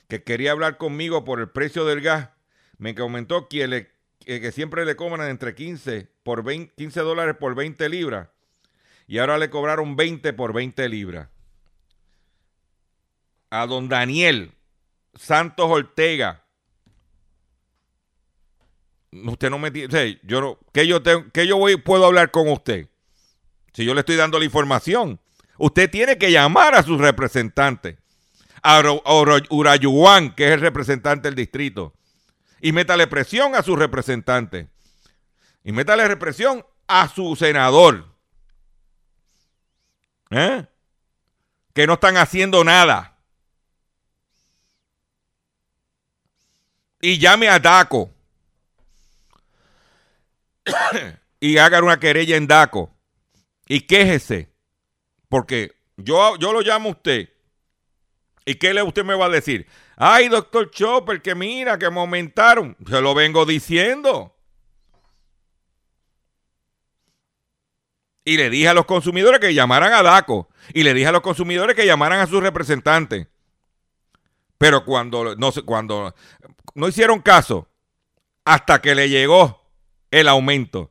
[0.09, 2.31] que quería hablar conmigo por el precio del gas.
[2.79, 3.89] Me comentó que,
[4.25, 8.29] que siempre le cobran entre 15, por 20 15 dólares por 20 libras
[9.07, 11.29] y ahora le cobraron 20 por 20 libras.
[13.53, 14.51] A don Daniel
[15.15, 16.43] Santos Ortega.
[19.11, 22.89] Usted no me tiene, yo no, ¿qué yo tengo, qué yo puedo hablar con usted?
[23.75, 25.21] Si yo le estoy dando la información,
[25.59, 27.99] usted tiene que llamar a sus representantes.
[28.63, 28.83] A
[29.51, 31.93] Urayuan, que es el representante del distrito.
[32.63, 34.69] Y métale presión a sus representantes.
[35.63, 38.17] Y métale represión a su senador.
[40.31, 40.65] ¿Eh?
[41.75, 43.12] Que no están haciendo nada.
[47.03, 48.11] Y llame a DACO.
[51.41, 52.95] y hagan una querella en DACO.
[53.67, 54.53] Y quéjese.
[55.29, 57.29] Porque yo, yo lo llamo a usted.
[58.45, 59.67] ¿Y qué le usted me va a decir?
[59.97, 62.77] Ay, doctor Chopper, que mira, que me aumentaron.
[62.89, 64.37] Se lo vengo diciendo.
[68.25, 70.49] Y le dije a los consumidores que llamaran a DACO.
[70.73, 73.27] Y le dije a los consumidores que llamaran a sus representantes.
[74.63, 76.15] Pero cuando no, cuando
[76.77, 77.67] no hicieron caso,
[78.45, 79.61] hasta que le llegó
[80.09, 80.89] el aumento.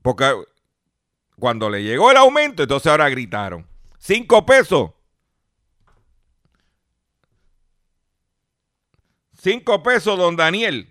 [0.00, 0.34] Porque
[1.38, 3.66] cuando le llegó el aumento, entonces ahora gritaron.
[3.98, 4.92] Cinco pesos.
[9.34, 10.90] Cinco pesos, don Daniel,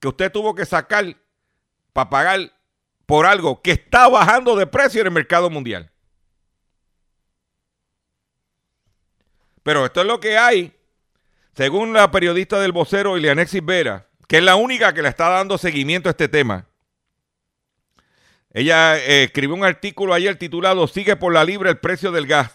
[0.00, 1.16] que usted tuvo que sacar
[1.92, 2.52] para pagar
[3.06, 5.92] por algo que está bajando de precio en el mercado mundial.
[9.68, 10.72] Pero esto es lo que hay,
[11.54, 15.58] según la periodista del vocero Ileanexis Vera, que es la única que le está dando
[15.58, 16.64] seguimiento a este tema.
[18.54, 22.50] Ella eh, escribió un artículo ayer titulado Sigue por la libre el precio del gas.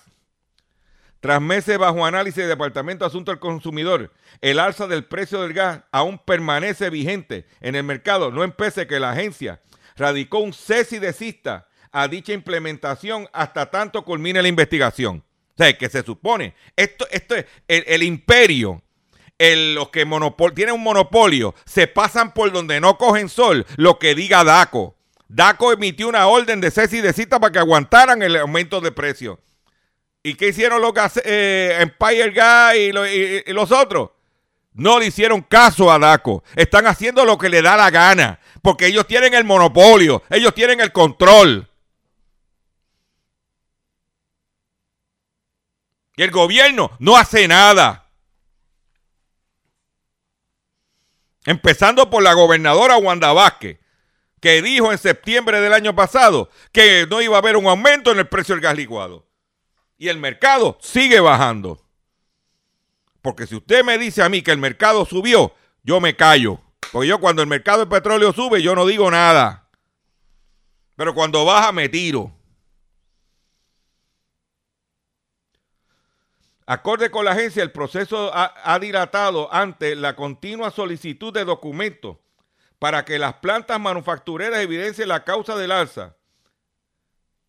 [1.20, 5.54] Tras meses bajo análisis del Departamento de Asuntos del Consumidor, el alza del precio del
[5.54, 9.62] gas aún permanece vigente en el mercado, no empece que la agencia
[9.96, 15.24] radicó un cese y desista a dicha implementación hasta tanto culmine la investigación.
[15.54, 18.82] O sea, que se supone, esto, esto es el, el imperio,
[19.38, 24.00] el- los que monopol, tienen un monopolio, se pasan por donde no cogen sol, lo
[24.00, 24.96] que diga DACO.
[25.28, 29.40] DACO emitió una orden de cese y desista para que aguantaran el aumento de precio.
[30.24, 32.92] ¿Y qué hicieron los gas, eh, Empire Gas y
[33.52, 34.12] los otros?
[34.74, 36.44] No le hicieron caso a DACO.
[36.56, 38.40] Están haciendo lo que le da la gana.
[38.62, 40.24] Porque ellos tienen el monopolio.
[40.30, 41.70] Ellos tienen el control.
[46.16, 48.10] Y el gobierno no hace nada.
[51.46, 53.80] Empezando por la gobernadora Wanda Vázquez,
[54.40, 58.20] que dijo en septiembre del año pasado que no iba a haber un aumento en
[58.20, 59.28] el precio del gas licuado.
[59.98, 61.82] Y el mercado sigue bajando.
[63.22, 66.60] Porque si usted me dice a mí que el mercado subió, yo me callo.
[66.92, 69.70] Porque yo cuando el mercado del petróleo sube, yo no digo nada.
[70.96, 72.32] Pero cuando baja, me tiro.
[76.66, 82.18] Acorde con la agencia, el proceso ha, dilatado ante la continua solicitud de documentos
[82.80, 86.16] para que las plantas manufactureras evidencien la causa del alza.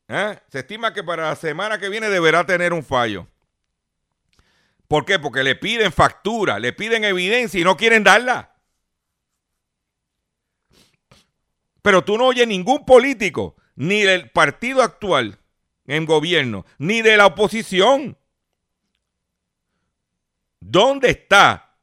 [0.08, 0.38] ¿Eh?
[0.48, 3.26] Se estima que para la semana que viene deberá tener un fallo.
[4.88, 5.18] ¿Por qué?
[5.18, 8.54] Porque le piden factura, le piden evidencia y no quieren darla.
[11.82, 15.38] Pero tú no oyes ningún político, ni del partido actual
[15.86, 18.16] en gobierno, ni de la oposición.
[20.66, 21.76] ¿Dónde está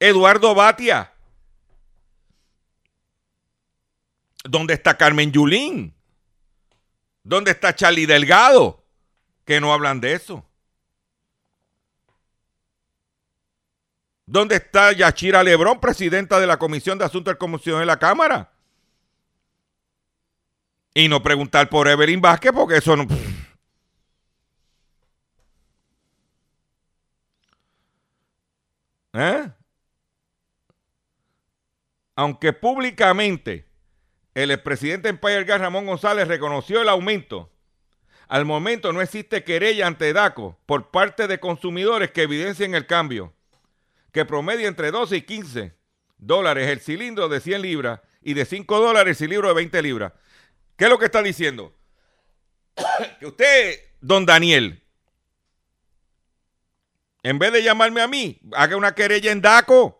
[0.00, 1.12] Eduardo Batia?
[4.42, 5.94] ¿Dónde está Carmen Yulín?
[7.22, 8.84] ¿Dónde está Charlie Delgado?
[9.44, 10.44] Que no hablan de eso.
[14.26, 18.50] ¿Dónde está Yachira Lebrón, presidenta de la Comisión de Asuntos del Comisión de la Cámara?
[20.92, 23.06] Y no preguntar por Evelyn Vázquez, porque eso no.
[29.14, 29.48] ¿Eh?
[32.16, 33.66] Aunque públicamente
[34.34, 37.50] el expresidente Empire Gas Ramón González reconoció el aumento,
[38.28, 43.32] al momento no existe querella ante DACO por parte de consumidores que evidencien el cambio,
[44.12, 45.74] que promedia entre 12 y 15
[46.18, 50.12] dólares el cilindro de 100 libras y de 5 dólares el cilindro de 20 libras.
[50.76, 51.72] ¿Qué es lo que está diciendo?
[53.20, 54.83] que usted, don Daniel,
[57.24, 59.98] en vez de llamarme a mí, haga una querella en DACO.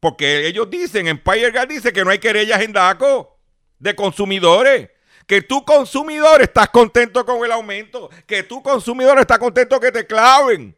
[0.00, 3.38] Porque ellos dicen, Empire Gas dice que no hay querellas en DACO
[3.78, 4.90] de consumidores.
[5.26, 8.10] Que tú consumidor estás contento con el aumento.
[8.26, 10.76] Que tú consumidor estás contento que te claven.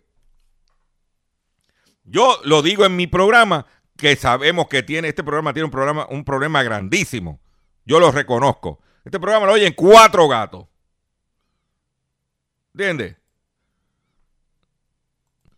[2.05, 3.67] Yo lo digo en mi programa,
[3.97, 7.41] que sabemos que tiene, este programa tiene un, programa, un problema grandísimo.
[7.87, 8.81] Yo lo reconozco.
[9.03, 10.67] Este programa lo oyen cuatro gatos.
[12.75, 13.17] ¿Entiendes?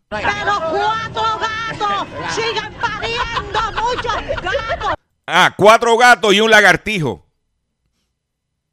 [0.09, 0.29] Pero
[0.71, 4.95] cuatro gatos siguen pariendo muchos gatos.
[5.27, 7.27] Ah, cuatro gatos y un lagartijo.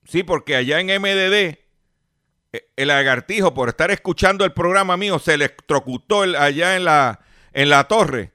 [0.05, 5.33] Sí, porque allá en MDD, eh, el lagartijo, por estar escuchando el programa mío, se
[5.33, 7.19] electrocutó el- allá en la,
[7.51, 8.31] en la torre.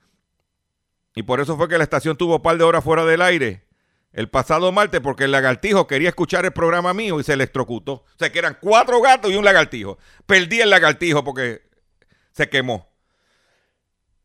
[1.14, 3.66] Y por eso fue que la estación tuvo un par de horas fuera del aire
[4.12, 7.92] el pasado martes, porque el lagartijo quería escuchar el programa mío y se electrocutó.
[7.92, 9.98] O sea, que eran cuatro gatos y un lagartijo.
[10.26, 11.62] Perdí el lagartijo porque
[12.32, 12.89] se quemó.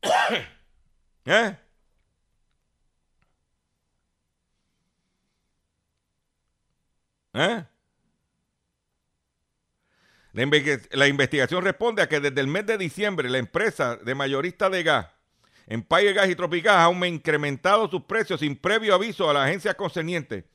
[1.26, 1.56] ¿Eh?
[7.34, 7.64] ¿Eh?
[10.32, 10.46] La,
[10.92, 14.82] la investigación responde a que desde el mes de diciembre la empresa de mayorista de
[14.82, 15.06] gas,
[15.66, 20.48] Empire Gas y Tropigas, ha incrementado sus precios sin previo aviso a la agencia concerniente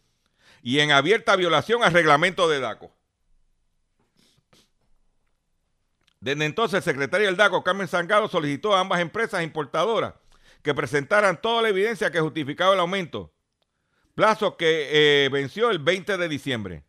[0.63, 2.91] y en abierta violación al reglamento de DACO.
[6.21, 10.13] Desde entonces, el secretario del DACO, Carmen Sangado, solicitó a ambas empresas importadoras
[10.61, 13.33] que presentaran toda la evidencia que justificaba el aumento,
[14.13, 16.83] plazo que eh, venció el 20 de diciembre.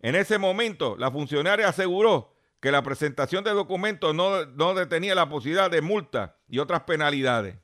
[0.00, 5.70] En ese momento, la funcionaria aseguró que la presentación de documentos no, detenía la posibilidad
[5.70, 7.58] de multa y otras penalidades.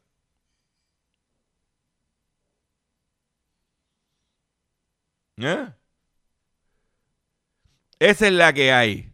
[5.38, 5.72] ¿Eh?
[7.98, 9.09] Esa es la que hay.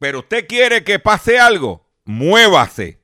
[0.00, 3.02] Pero usted quiere que pase algo, muévase.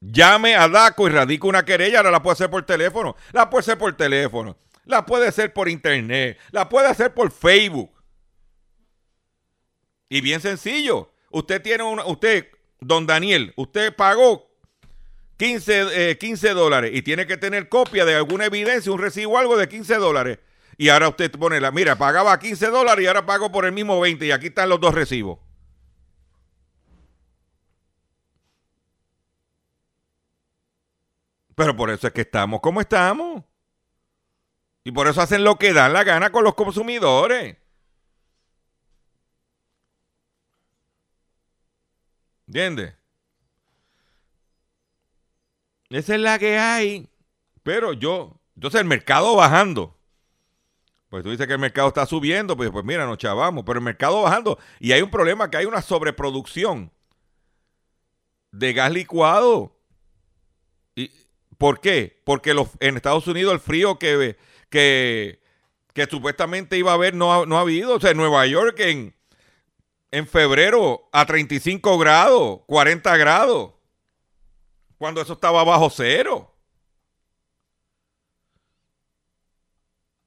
[0.00, 1.98] Llame a DACO y radique una querella.
[1.98, 3.16] Ahora la puede hacer por teléfono.
[3.32, 4.58] La puede hacer por teléfono.
[4.84, 6.38] La puede hacer por internet.
[6.50, 7.92] La puede hacer por Facebook.
[10.08, 11.12] Y bien sencillo.
[11.30, 12.04] Usted tiene una.
[12.04, 12.48] Usted,
[12.80, 14.50] don Daniel, usted pagó
[15.36, 19.56] 15, eh, 15 dólares y tiene que tener copia de alguna evidencia, un recibo algo
[19.56, 20.40] de 15 dólares.
[20.78, 21.70] Y ahora usted pone la.
[21.70, 24.26] Mira, pagaba 15 dólares y ahora pago por el mismo 20.
[24.26, 25.45] Y aquí están los dos recibos.
[31.56, 33.42] Pero por eso es que estamos como estamos.
[34.84, 37.56] Y por eso hacen lo que dan la gana con los consumidores.
[42.46, 42.94] ¿Entiendes?
[45.90, 47.08] Esa es la que hay.
[47.62, 49.96] Pero yo, entonces el mercado bajando.
[51.08, 53.84] Pues tú dices que el mercado está subiendo, pues, pues mira, nos chavamos, pero el
[53.84, 54.58] mercado bajando.
[54.78, 56.92] Y hay un problema que hay una sobreproducción
[58.52, 59.75] de gas licuado.
[61.56, 62.22] ¿Y ¿Por qué?
[62.24, 64.36] Porque los, en Estados Unidos el frío que,
[64.70, 65.40] que,
[65.92, 67.94] que supuestamente iba a haber no ha, no ha habido.
[67.96, 69.14] O sea, en Nueva York en,
[70.10, 73.72] en febrero a 35 grados, 40 grados,
[74.98, 76.52] cuando eso estaba bajo cero.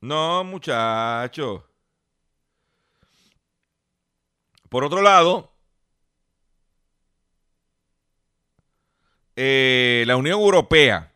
[0.02, 1.66] No, muchacho.
[4.70, 5.52] Por otro lado,
[9.36, 11.09] eh, la Unión Europea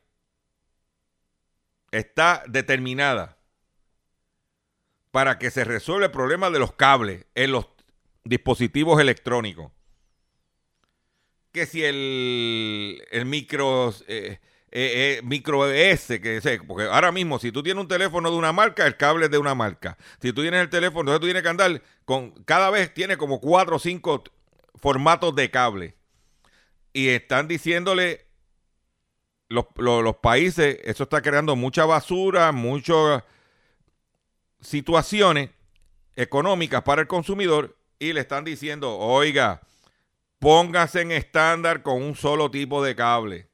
[1.93, 3.37] está determinada
[5.11, 7.67] para que se resuelva el problema de los cables en los
[8.23, 9.71] dispositivos electrónicos.
[11.51, 14.39] Que si el, el micro, eh,
[14.71, 18.37] eh, eh, micro S, que sé, porque ahora mismo si tú tienes un teléfono de
[18.37, 19.99] una marca, el cable es de una marca.
[20.19, 23.39] Si tú tienes el teléfono, entonces tú tienes que andar con, cada vez tiene como
[23.39, 24.23] cuatro o cinco
[24.81, 25.95] formatos de cable.
[26.91, 28.25] Y están diciéndole
[29.53, 33.23] los, países, eso está creando mucha basura, muchas
[34.59, 35.51] situaciones
[36.15, 39.61] económicas para el consumidor y le están diciendo, oiga,
[40.39, 43.47] póngase en estándar con un solo tipo de cable.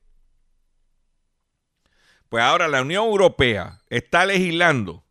[2.29, 5.03] Pues ahora la Unión Europea está legislando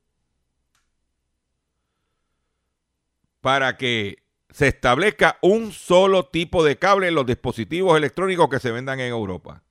[3.40, 8.70] para que se establezca un solo tipo de cable en los dispositivos electrónicos que se
[8.70, 9.62] vendan en Europa.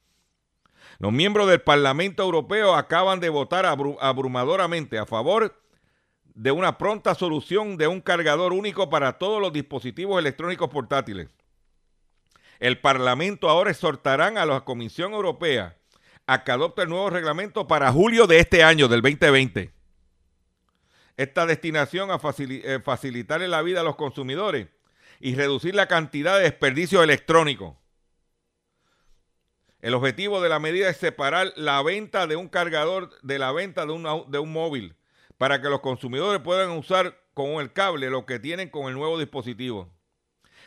[0.99, 5.61] Los miembros del Parlamento Europeo acaban de votar abru- abrumadoramente a favor
[6.33, 11.29] de una pronta solución de un cargador único para todos los dispositivos electrónicos portátiles.
[12.59, 15.77] El Parlamento ahora exhortarán a la Comisión Europea
[16.25, 19.71] a que adopte el nuevo reglamento para julio de este año, del 2020.
[21.15, 24.67] Esta destinación a eh, facilitarle la vida a los consumidores
[25.19, 27.77] y reducir la cantidad de desperdicio electrónico.
[29.82, 33.86] El objetivo de la medida es separar la venta de un cargador de la venta
[33.86, 34.95] de un, de un móvil
[35.38, 39.19] para que los consumidores puedan usar con el cable lo que tienen con el nuevo
[39.19, 39.89] dispositivo.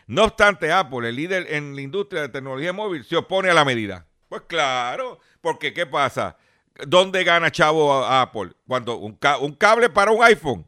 [0.07, 3.65] No obstante, Apple, el líder en la industria de tecnología móvil, se opone a la
[3.65, 4.07] medida.
[4.29, 6.37] Pues claro, porque ¿qué pasa?
[6.87, 8.53] ¿Dónde gana chavo a- Apple?
[8.67, 10.67] Cuando un, ca- un cable para un iPhone,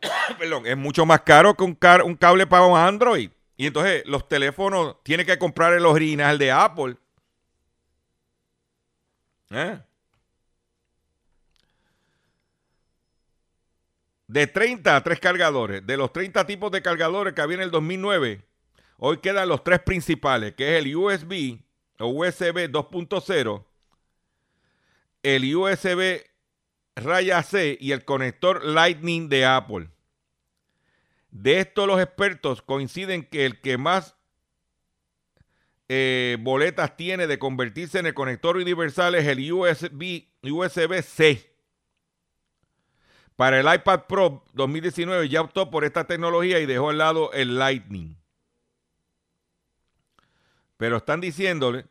[0.38, 3.30] perdón, es mucho más caro que un, un cable para un Android.
[3.62, 6.96] Y entonces los teléfonos tienen que comprar el original de Apple.
[9.50, 9.78] ¿Eh?
[14.26, 15.86] De 30 a 3 cargadores.
[15.86, 18.44] De los 30 tipos de cargadores que había en el 2009,
[18.96, 21.60] hoy quedan los tres principales, que es el USB
[22.00, 23.64] o USB 2.0,
[25.22, 26.24] el USB
[26.96, 29.88] raya C y el conector Lightning de Apple.
[31.32, 34.14] De esto los expertos coinciden que el que más
[35.88, 41.50] eh, boletas tiene de convertirse en el conector universal es el USB, USB-C.
[43.36, 47.58] Para el iPad Pro 2019 ya optó por esta tecnología y dejó al lado el
[47.58, 48.16] Lightning.
[50.76, 51.86] Pero están diciéndole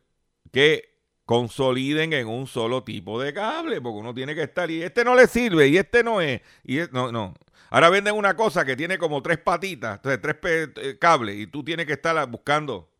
[0.52, 0.89] que
[1.26, 5.16] consoliden en un solo tipo de cable, porque uno tiene que estar y este no
[5.16, 7.34] le sirve y este no es y es- no no.
[7.72, 11.63] Ahora venden una cosa que tiene como tres patitas, entonces, tres eh, cables y tú
[11.63, 12.91] tienes que estar buscando.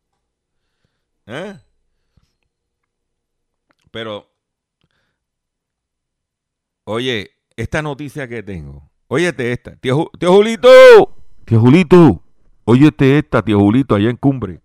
[1.26, 1.56] ¿Eh?
[3.92, 4.32] Pero
[6.84, 8.90] Oye, esta noticia que tengo.
[9.06, 9.76] Óyete esta.
[9.76, 10.68] Tío, tío Julito.
[11.44, 12.24] Tío Julito.
[12.64, 14.60] Óyete esta, tío Julito, allá en Cumbre.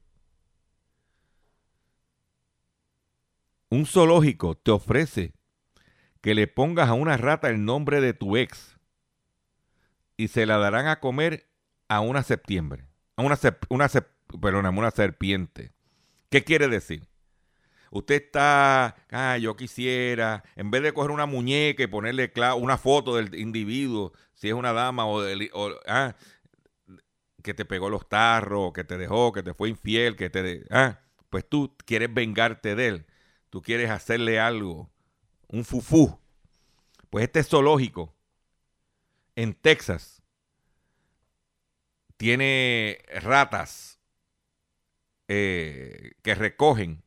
[3.70, 5.34] Un zoológico te ofrece
[6.22, 8.77] que le pongas a una rata el nombre de tu ex
[10.18, 11.48] y se la darán a comer
[11.88, 12.88] a una septiembre.
[13.16, 13.38] A una,
[13.70, 14.08] una, sep-
[14.78, 15.72] una serpiente.
[16.30, 17.08] ¿Qué quiere decir?
[17.90, 23.16] Usted está, ah, yo quisiera, en vez de coger una muñeca y ponerle una foto
[23.16, 25.50] del individuo, si es una dama o, del,
[25.88, 26.14] ah,
[27.42, 31.00] que te pegó los tarros, que te dejó, que te fue infiel, que te, ah,
[31.30, 33.06] pues tú quieres vengarte de él,
[33.50, 34.92] tú quieres hacerle algo,
[35.48, 36.20] un fufú.
[37.10, 38.17] Pues este zoológico
[39.38, 40.24] en Texas
[42.18, 44.00] tiene ratas
[45.28, 47.04] eh, que recogen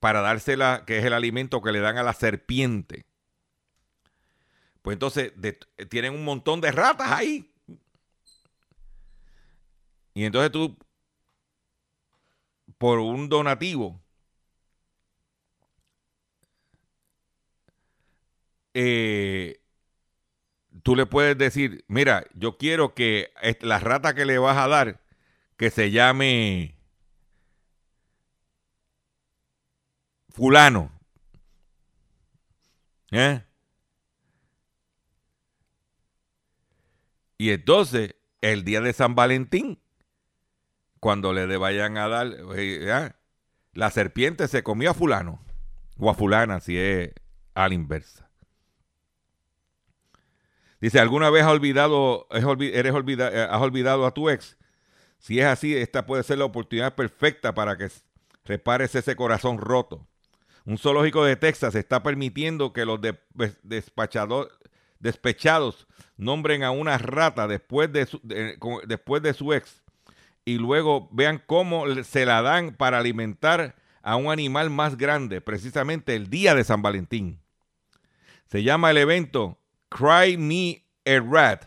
[0.00, 3.04] para dársela, que es el alimento que le dan a la serpiente.
[4.80, 5.34] Pues entonces
[5.90, 7.52] tienen un montón de ratas ahí.
[10.14, 10.78] Y entonces tú,
[12.78, 14.00] por un donativo,
[18.72, 19.63] eh,
[20.84, 25.00] tú le puedes decir, mira, yo quiero que la rata que le vas a dar,
[25.56, 26.76] que se llame
[30.28, 30.92] fulano.
[33.10, 33.42] ¿Eh?
[37.38, 39.80] Y entonces, el día de San Valentín,
[41.00, 43.10] cuando le vayan a dar, eh,
[43.72, 45.42] la serpiente se comió a fulano,
[45.96, 47.10] o a fulana, si es
[47.54, 48.28] a la inversa.
[50.84, 54.58] Dice, ¿alguna vez has olvidado, es olvi- eres olvida- eh, has olvidado a tu ex?
[55.18, 57.88] Si es así, esta puede ser la oportunidad perfecta para que
[58.44, 60.06] repares ese corazón roto.
[60.66, 63.00] Un zoológico de Texas está permitiendo que los
[64.98, 65.86] despechados
[66.18, 68.20] nombren a una rata después de, su,
[68.86, 69.82] después de su ex
[70.44, 76.14] y luego vean cómo se la dan para alimentar a un animal más grande, precisamente
[76.14, 77.40] el día de San Valentín.
[78.44, 79.58] Se llama el evento
[79.94, 81.66] Cry Me a Rat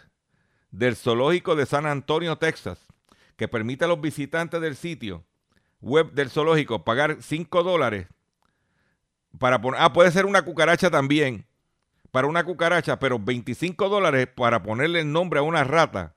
[0.70, 2.86] del Zoológico de San Antonio, Texas,
[3.38, 5.24] que permite a los visitantes del sitio
[5.80, 8.08] web del zoológico pagar 5 dólares
[9.40, 11.46] para poner, ah, puede ser una cucaracha también,
[12.12, 16.16] para una cucaracha, pero 25 dólares para ponerle el nombre a una rata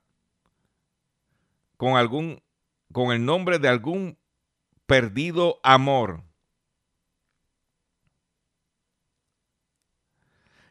[1.77, 2.43] con algún
[2.93, 4.19] con el nombre de algún
[4.87, 6.25] perdido amor.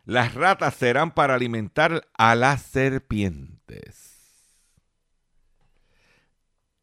[0.10, 4.58] Las ratas serán para alimentar a las serpientes.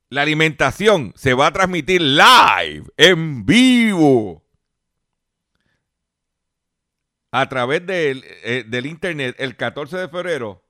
[0.09, 4.45] La alimentación se va a transmitir live, en vivo,
[7.33, 10.63] a través del, eh, internet el 14 de febrero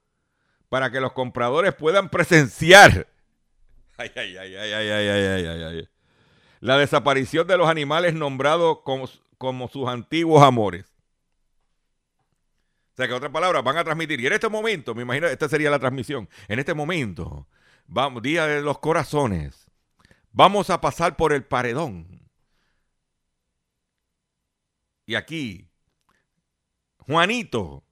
[0.71, 3.07] para que los compradores puedan presenciar
[3.99, 5.89] ay, ay, ay,
[6.61, 8.79] la desaparición de los animales nombrados
[9.37, 10.96] como sus antiguos amores.
[12.97, 14.19] O sea que, otras palabras, van a transmitir.
[14.23, 16.31] Y en este momento, me imagino, esta sería la transmisión.
[16.49, 17.47] En este momento,
[17.87, 19.67] vamos, Día de los Corazones,
[20.33, 22.27] vamos a pasar por el paredón.
[25.05, 25.69] Y aquí,
[27.01, 27.85] Juanito.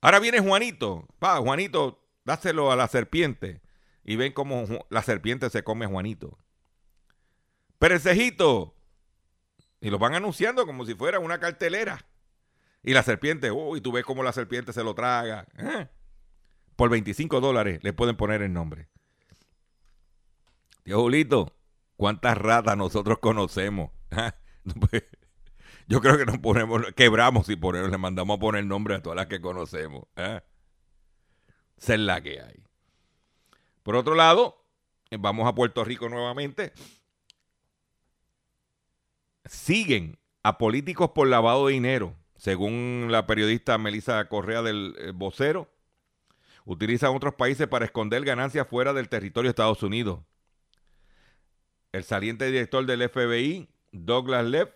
[0.00, 1.06] Ahora viene Juanito.
[1.22, 3.62] Va, Juanito, dáselo a la serpiente.
[4.02, 6.36] Y ven cómo la serpiente se come a Juanito.
[7.78, 8.74] Perecejito.
[9.80, 12.04] Y lo van anunciando como si fuera una cartelera.
[12.82, 15.46] Y la serpiente, uy, tú ves cómo la serpiente se lo traga.
[15.56, 15.88] ¿eh?
[16.76, 18.88] Por 25 dólares le pueden poner el nombre.
[20.84, 21.56] Tío Julito,
[21.96, 23.90] ¿cuántas ratas nosotros conocemos?
[24.10, 24.34] ¿Ah?
[24.90, 25.02] Pues,
[25.86, 29.16] Yo creo que nos ponemos, quebramos y ponemos, le mandamos a poner nombre a todas
[29.16, 30.04] las que conocemos.
[30.16, 30.42] ¿eh?
[31.78, 32.62] Es la que hay.
[33.82, 34.66] Por otro lado,
[35.18, 36.72] vamos a Puerto Rico nuevamente.
[39.46, 45.68] Siguen a políticos por lavado de dinero, según la periodista Melissa Correa del eh, Vocero.
[46.64, 50.20] Utilizan otros países para esconder ganancias fuera del territorio de Estados Unidos.
[51.92, 54.70] El saliente director del FBI, Douglas Leff,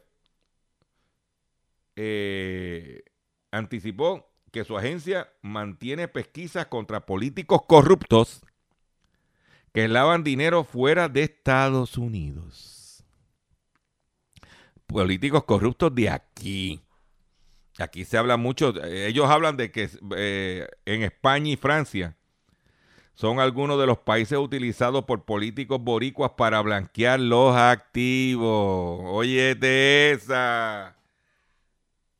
[1.95, 3.05] eh,
[3.51, 8.43] anticipó que su agencia mantiene pesquisas contra políticos corruptos
[9.73, 13.05] que lavan dinero fuera de Estados Unidos.
[14.87, 16.81] Políticos corruptos de aquí.
[17.79, 22.17] Aquí se habla mucho, ellos hablan de que eh, en España y Francia
[23.15, 29.01] son algunos de los países utilizados por políticos boricuas para blanquear los activos.
[29.05, 30.97] Óyete esa.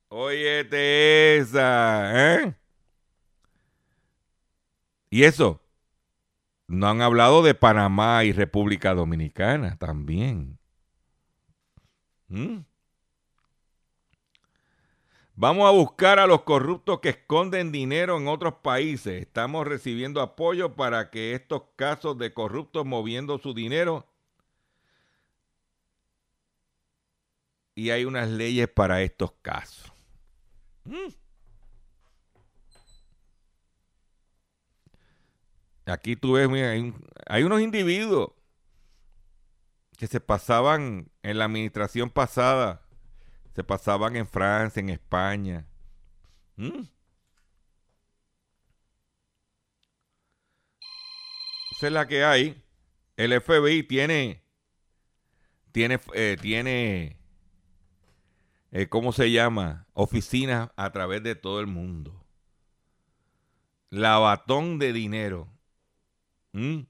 [0.09, 2.41] Óyete esa.
[2.43, 2.55] ¿eh?
[5.11, 5.61] Y eso,
[6.69, 10.59] no han hablado de Panamá y República Dominicana también.
[12.29, 12.61] ¿Mm?
[15.35, 19.23] Vamos a buscar a los corruptos que esconden dinero en otros países.
[19.23, 24.07] Estamos recibiendo apoyo para que estos casos de corruptos moviendo su dinero
[27.75, 29.93] y hay unas leyes para estos casos.
[30.85, 31.09] Mm.
[35.87, 36.49] Aquí tú ves,
[37.27, 38.31] hay unos individuos
[39.99, 42.83] que se pasaban en la administración pasada,
[43.55, 45.67] se pasaban en Francia, en España.
[46.57, 46.83] ¿Mm?
[51.73, 52.63] Esa es la que hay.
[53.17, 54.43] El FBI tiene,
[55.71, 57.19] tiene, eh, tiene,
[58.71, 59.87] eh, ¿cómo se llama?
[59.93, 62.25] Oficinas a través de todo el mundo.
[63.91, 65.49] Lavatón de dinero.
[66.53, 66.83] ¿Mm?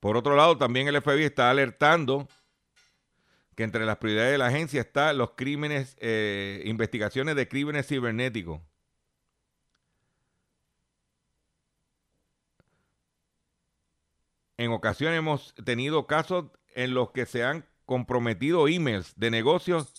[0.00, 2.28] Por otro lado, también el FBI está alertando
[3.54, 8.60] que entre las prioridades de la agencia están los crímenes, eh, investigaciones de crímenes cibernéticos.
[14.56, 19.92] En ocasiones hemos tenido casos en los que se han comprometido emails de negocios,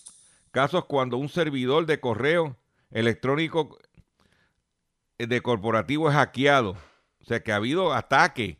[0.50, 2.56] casos cuando un servidor de correo
[2.90, 3.78] electrónico
[5.18, 6.76] eh, de corporativo es hackeado.
[7.20, 8.58] O sea que ha habido ataque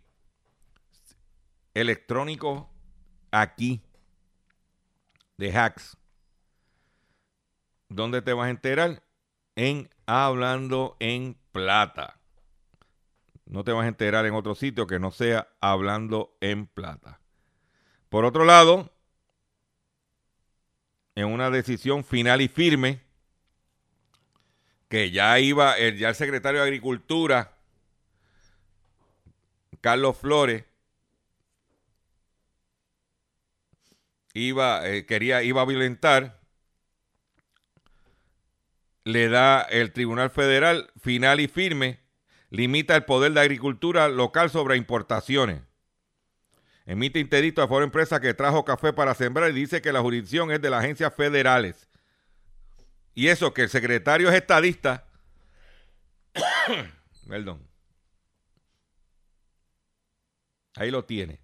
[1.75, 2.71] electrónico
[3.31, 3.83] aquí
[5.37, 5.97] de hacks.
[7.89, 9.03] ¿Dónde te vas a enterar?
[9.57, 12.19] En Hablando en Plata.
[13.47, 17.21] No te vas a enterar en otro sitio que no sea Hablando en Plata.
[18.09, 18.93] Por otro lado,
[21.15, 23.01] en una decisión final y firme,
[24.89, 27.57] que ya iba, el, ya el secretario de Agricultura,
[29.81, 30.65] Carlos Flores,
[34.35, 36.41] iba, eh, quería, iba a violentar,
[39.05, 42.01] le da el Tribunal Federal final y firme,
[42.51, 45.63] limita el poder de agricultura local sobre importaciones.
[46.87, 50.03] Emite interdicto a favor de empresa que trajo café para sembrar y dice que la
[50.03, 51.89] jurisdicción es de las agencias federales.
[53.15, 55.07] Y eso que el secretario es estadista.
[57.29, 57.67] Perdón.
[60.77, 61.44] Ahí lo tiene.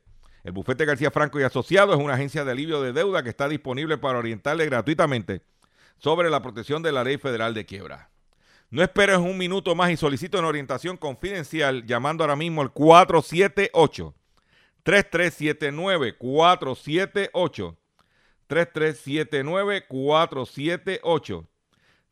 [0.43, 3.47] El bufete García Franco y Asociados es una agencia de alivio de deuda que está
[3.47, 5.41] disponible para orientarle gratuitamente
[5.97, 8.09] sobre la protección de la ley federal de quiebra.
[8.71, 14.15] No esperes un minuto más y solicito una orientación confidencial llamando ahora mismo al 478
[14.83, 17.77] 3379 478
[18.47, 21.47] 3379 478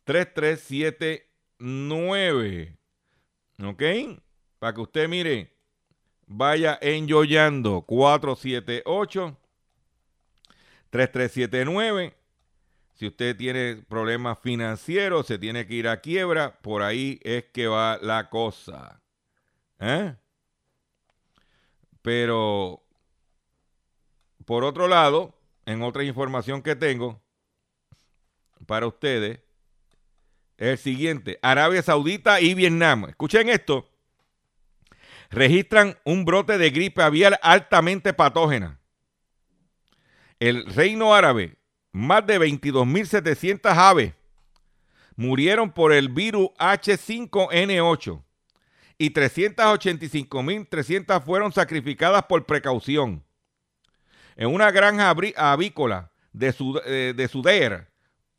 [0.03, 2.77] 3379
[3.63, 3.83] ¿Ok?
[4.59, 5.55] Para que usted mire,
[6.29, 9.37] vaya enjoyando 478
[10.89, 12.19] 3379
[12.99, 17.65] si usted tiene problemas financieros, se tiene que ir a quiebra, por ahí es que
[17.65, 19.01] va la cosa.
[19.79, 20.17] ¿Eh?
[22.01, 22.83] Pero,
[24.43, 25.33] por otro lado,
[25.65, 27.21] en otra información que tengo
[28.65, 29.39] para ustedes,
[30.57, 31.39] es el siguiente.
[31.41, 33.05] Arabia Saudita y Vietnam.
[33.07, 33.88] Escuchen esto.
[35.29, 38.79] Registran un brote de gripe aviar altamente patógena.
[40.39, 41.59] El reino árabe
[41.91, 44.13] más de 22.700 aves
[45.15, 48.23] murieron por el virus H5N8
[48.97, 53.23] y 385.300 fueron sacrificadas por precaución.
[54.35, 57.13] En una granja avícola de, Sud eh,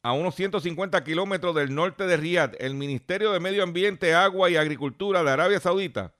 [0.02, 4.56] a unos 150 kilómetros del norte de Riyadh, el Ministerio de Medio Ambiente, Agua y
[4.56, 6.14] Agricultura de Arabia Saudita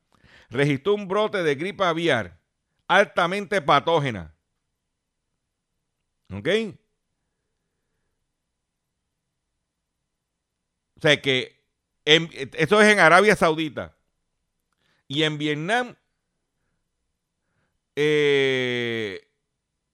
[0.51, 2.39] registró un brote de gripe aviar
[2.87, 4.35] altamente patógena.
[6.33, 6.49] ¿Ok?
[10.97, 11.61] O sea que
[12.05, 13.97] eso es en Arabia Saudita.
[15.09, 15.97] Y en Vietnam,
[17.97, 19.27] eh,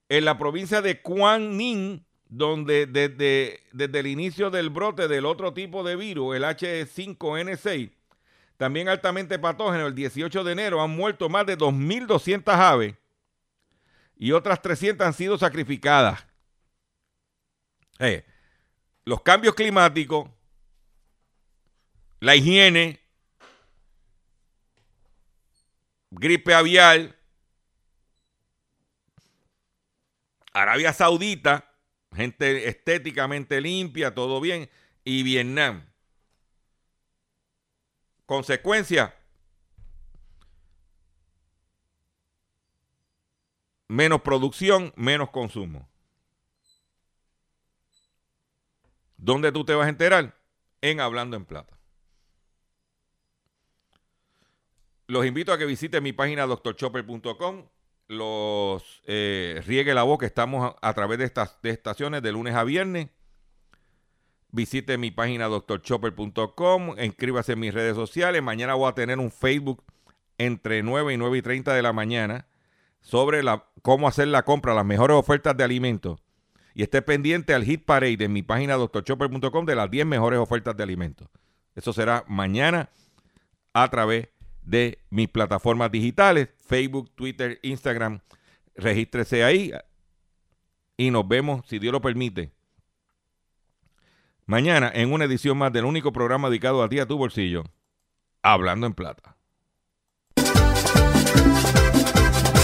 [0.09, 5.53] en la provincia de Quang Ninh, donde desde, desde, el inicio del brote del otro
[5.53, 7.91] tipo de virus, el H5N6,
[8.57, 12.95] también altamente patógeno, el 18 de enero han muerto más de 2.200 aves
[14.15, 16.25] y otras 300 han sido sacrificadas.
[17.99, 18.25] Eh,
[19.05, 20.29] los cambios climáticos
[22.19, 22.99] la higiene,
[26.09, 27.15] gripe aviar,
[30.51, 31.71] Arabia Saudita,
[32.15, 34.67] gente estéticamente limpia, todo bien,
[35.03, 35.85] y Vietnam.
[38.27, 39.15] Consecuencia,
[43.87, 45.89] menos producción, menos consumo.
[49.15, 50.37] ¿Dónde tú te vas a enterar?
[50.81, 51.79] En Hablando en Plata.
[55.07, 57.69] Los invito a que visiten mi página doctorchopper.com.
[58.09, 62.65] Los eh, riegue la voz que estamos a, través de estas estaciones de lunes a
[62.65, 63.07] viernes.
[64.57, 66.95] Visite mi página doctorchopper.com.
[66.99, 68.41] Inscríbase en mis redes sociales.
[68.41, 69.83] Mañana voy a tener un Facebook
[70.39, 72.47] entre 9 y 9 y 30 de la mañana
[72.99, 76.19] sobre la, cómo hacer la compra, las mejores ofertas de alimentos.
[76.73, 80.75] Y esté pendiente al hit parade en mi página doctorchopper.com de las 10 mejores ofertas
[80.75, 81.29] de alimentos.
[81.75, 82.89] Eso será mañana
[83.73, 84.29] a través
[84.63, 88.21] de mis plataformas digitales, Facebook, Twitter, Instagram.
[88.73, 89.71] Regístrese ahí
[90.97, 92.56] y nos vemos, si Dios lo permite,
[94.47, 97.63] mañana en una edición más del único programa dedicado a ti, a tu bolsillo,
[98.41, 99.35] Hablando en Plata.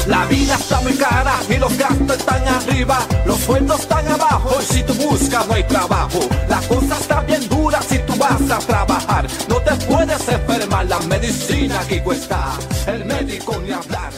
[0.08, 4.66] La vida está muy cara y los gastos están arriba, los sueldos están abajo y
[4.66, 6.20] si tú buscas no hay trabajo.
[6.50, 11.00] La cosa está bien dura si tú vas a trabajar, no te puedes enfermar, la
[11.02, 12.52] medicina aquí cuesta,
[12.88, 14.12] el médico ni hablar.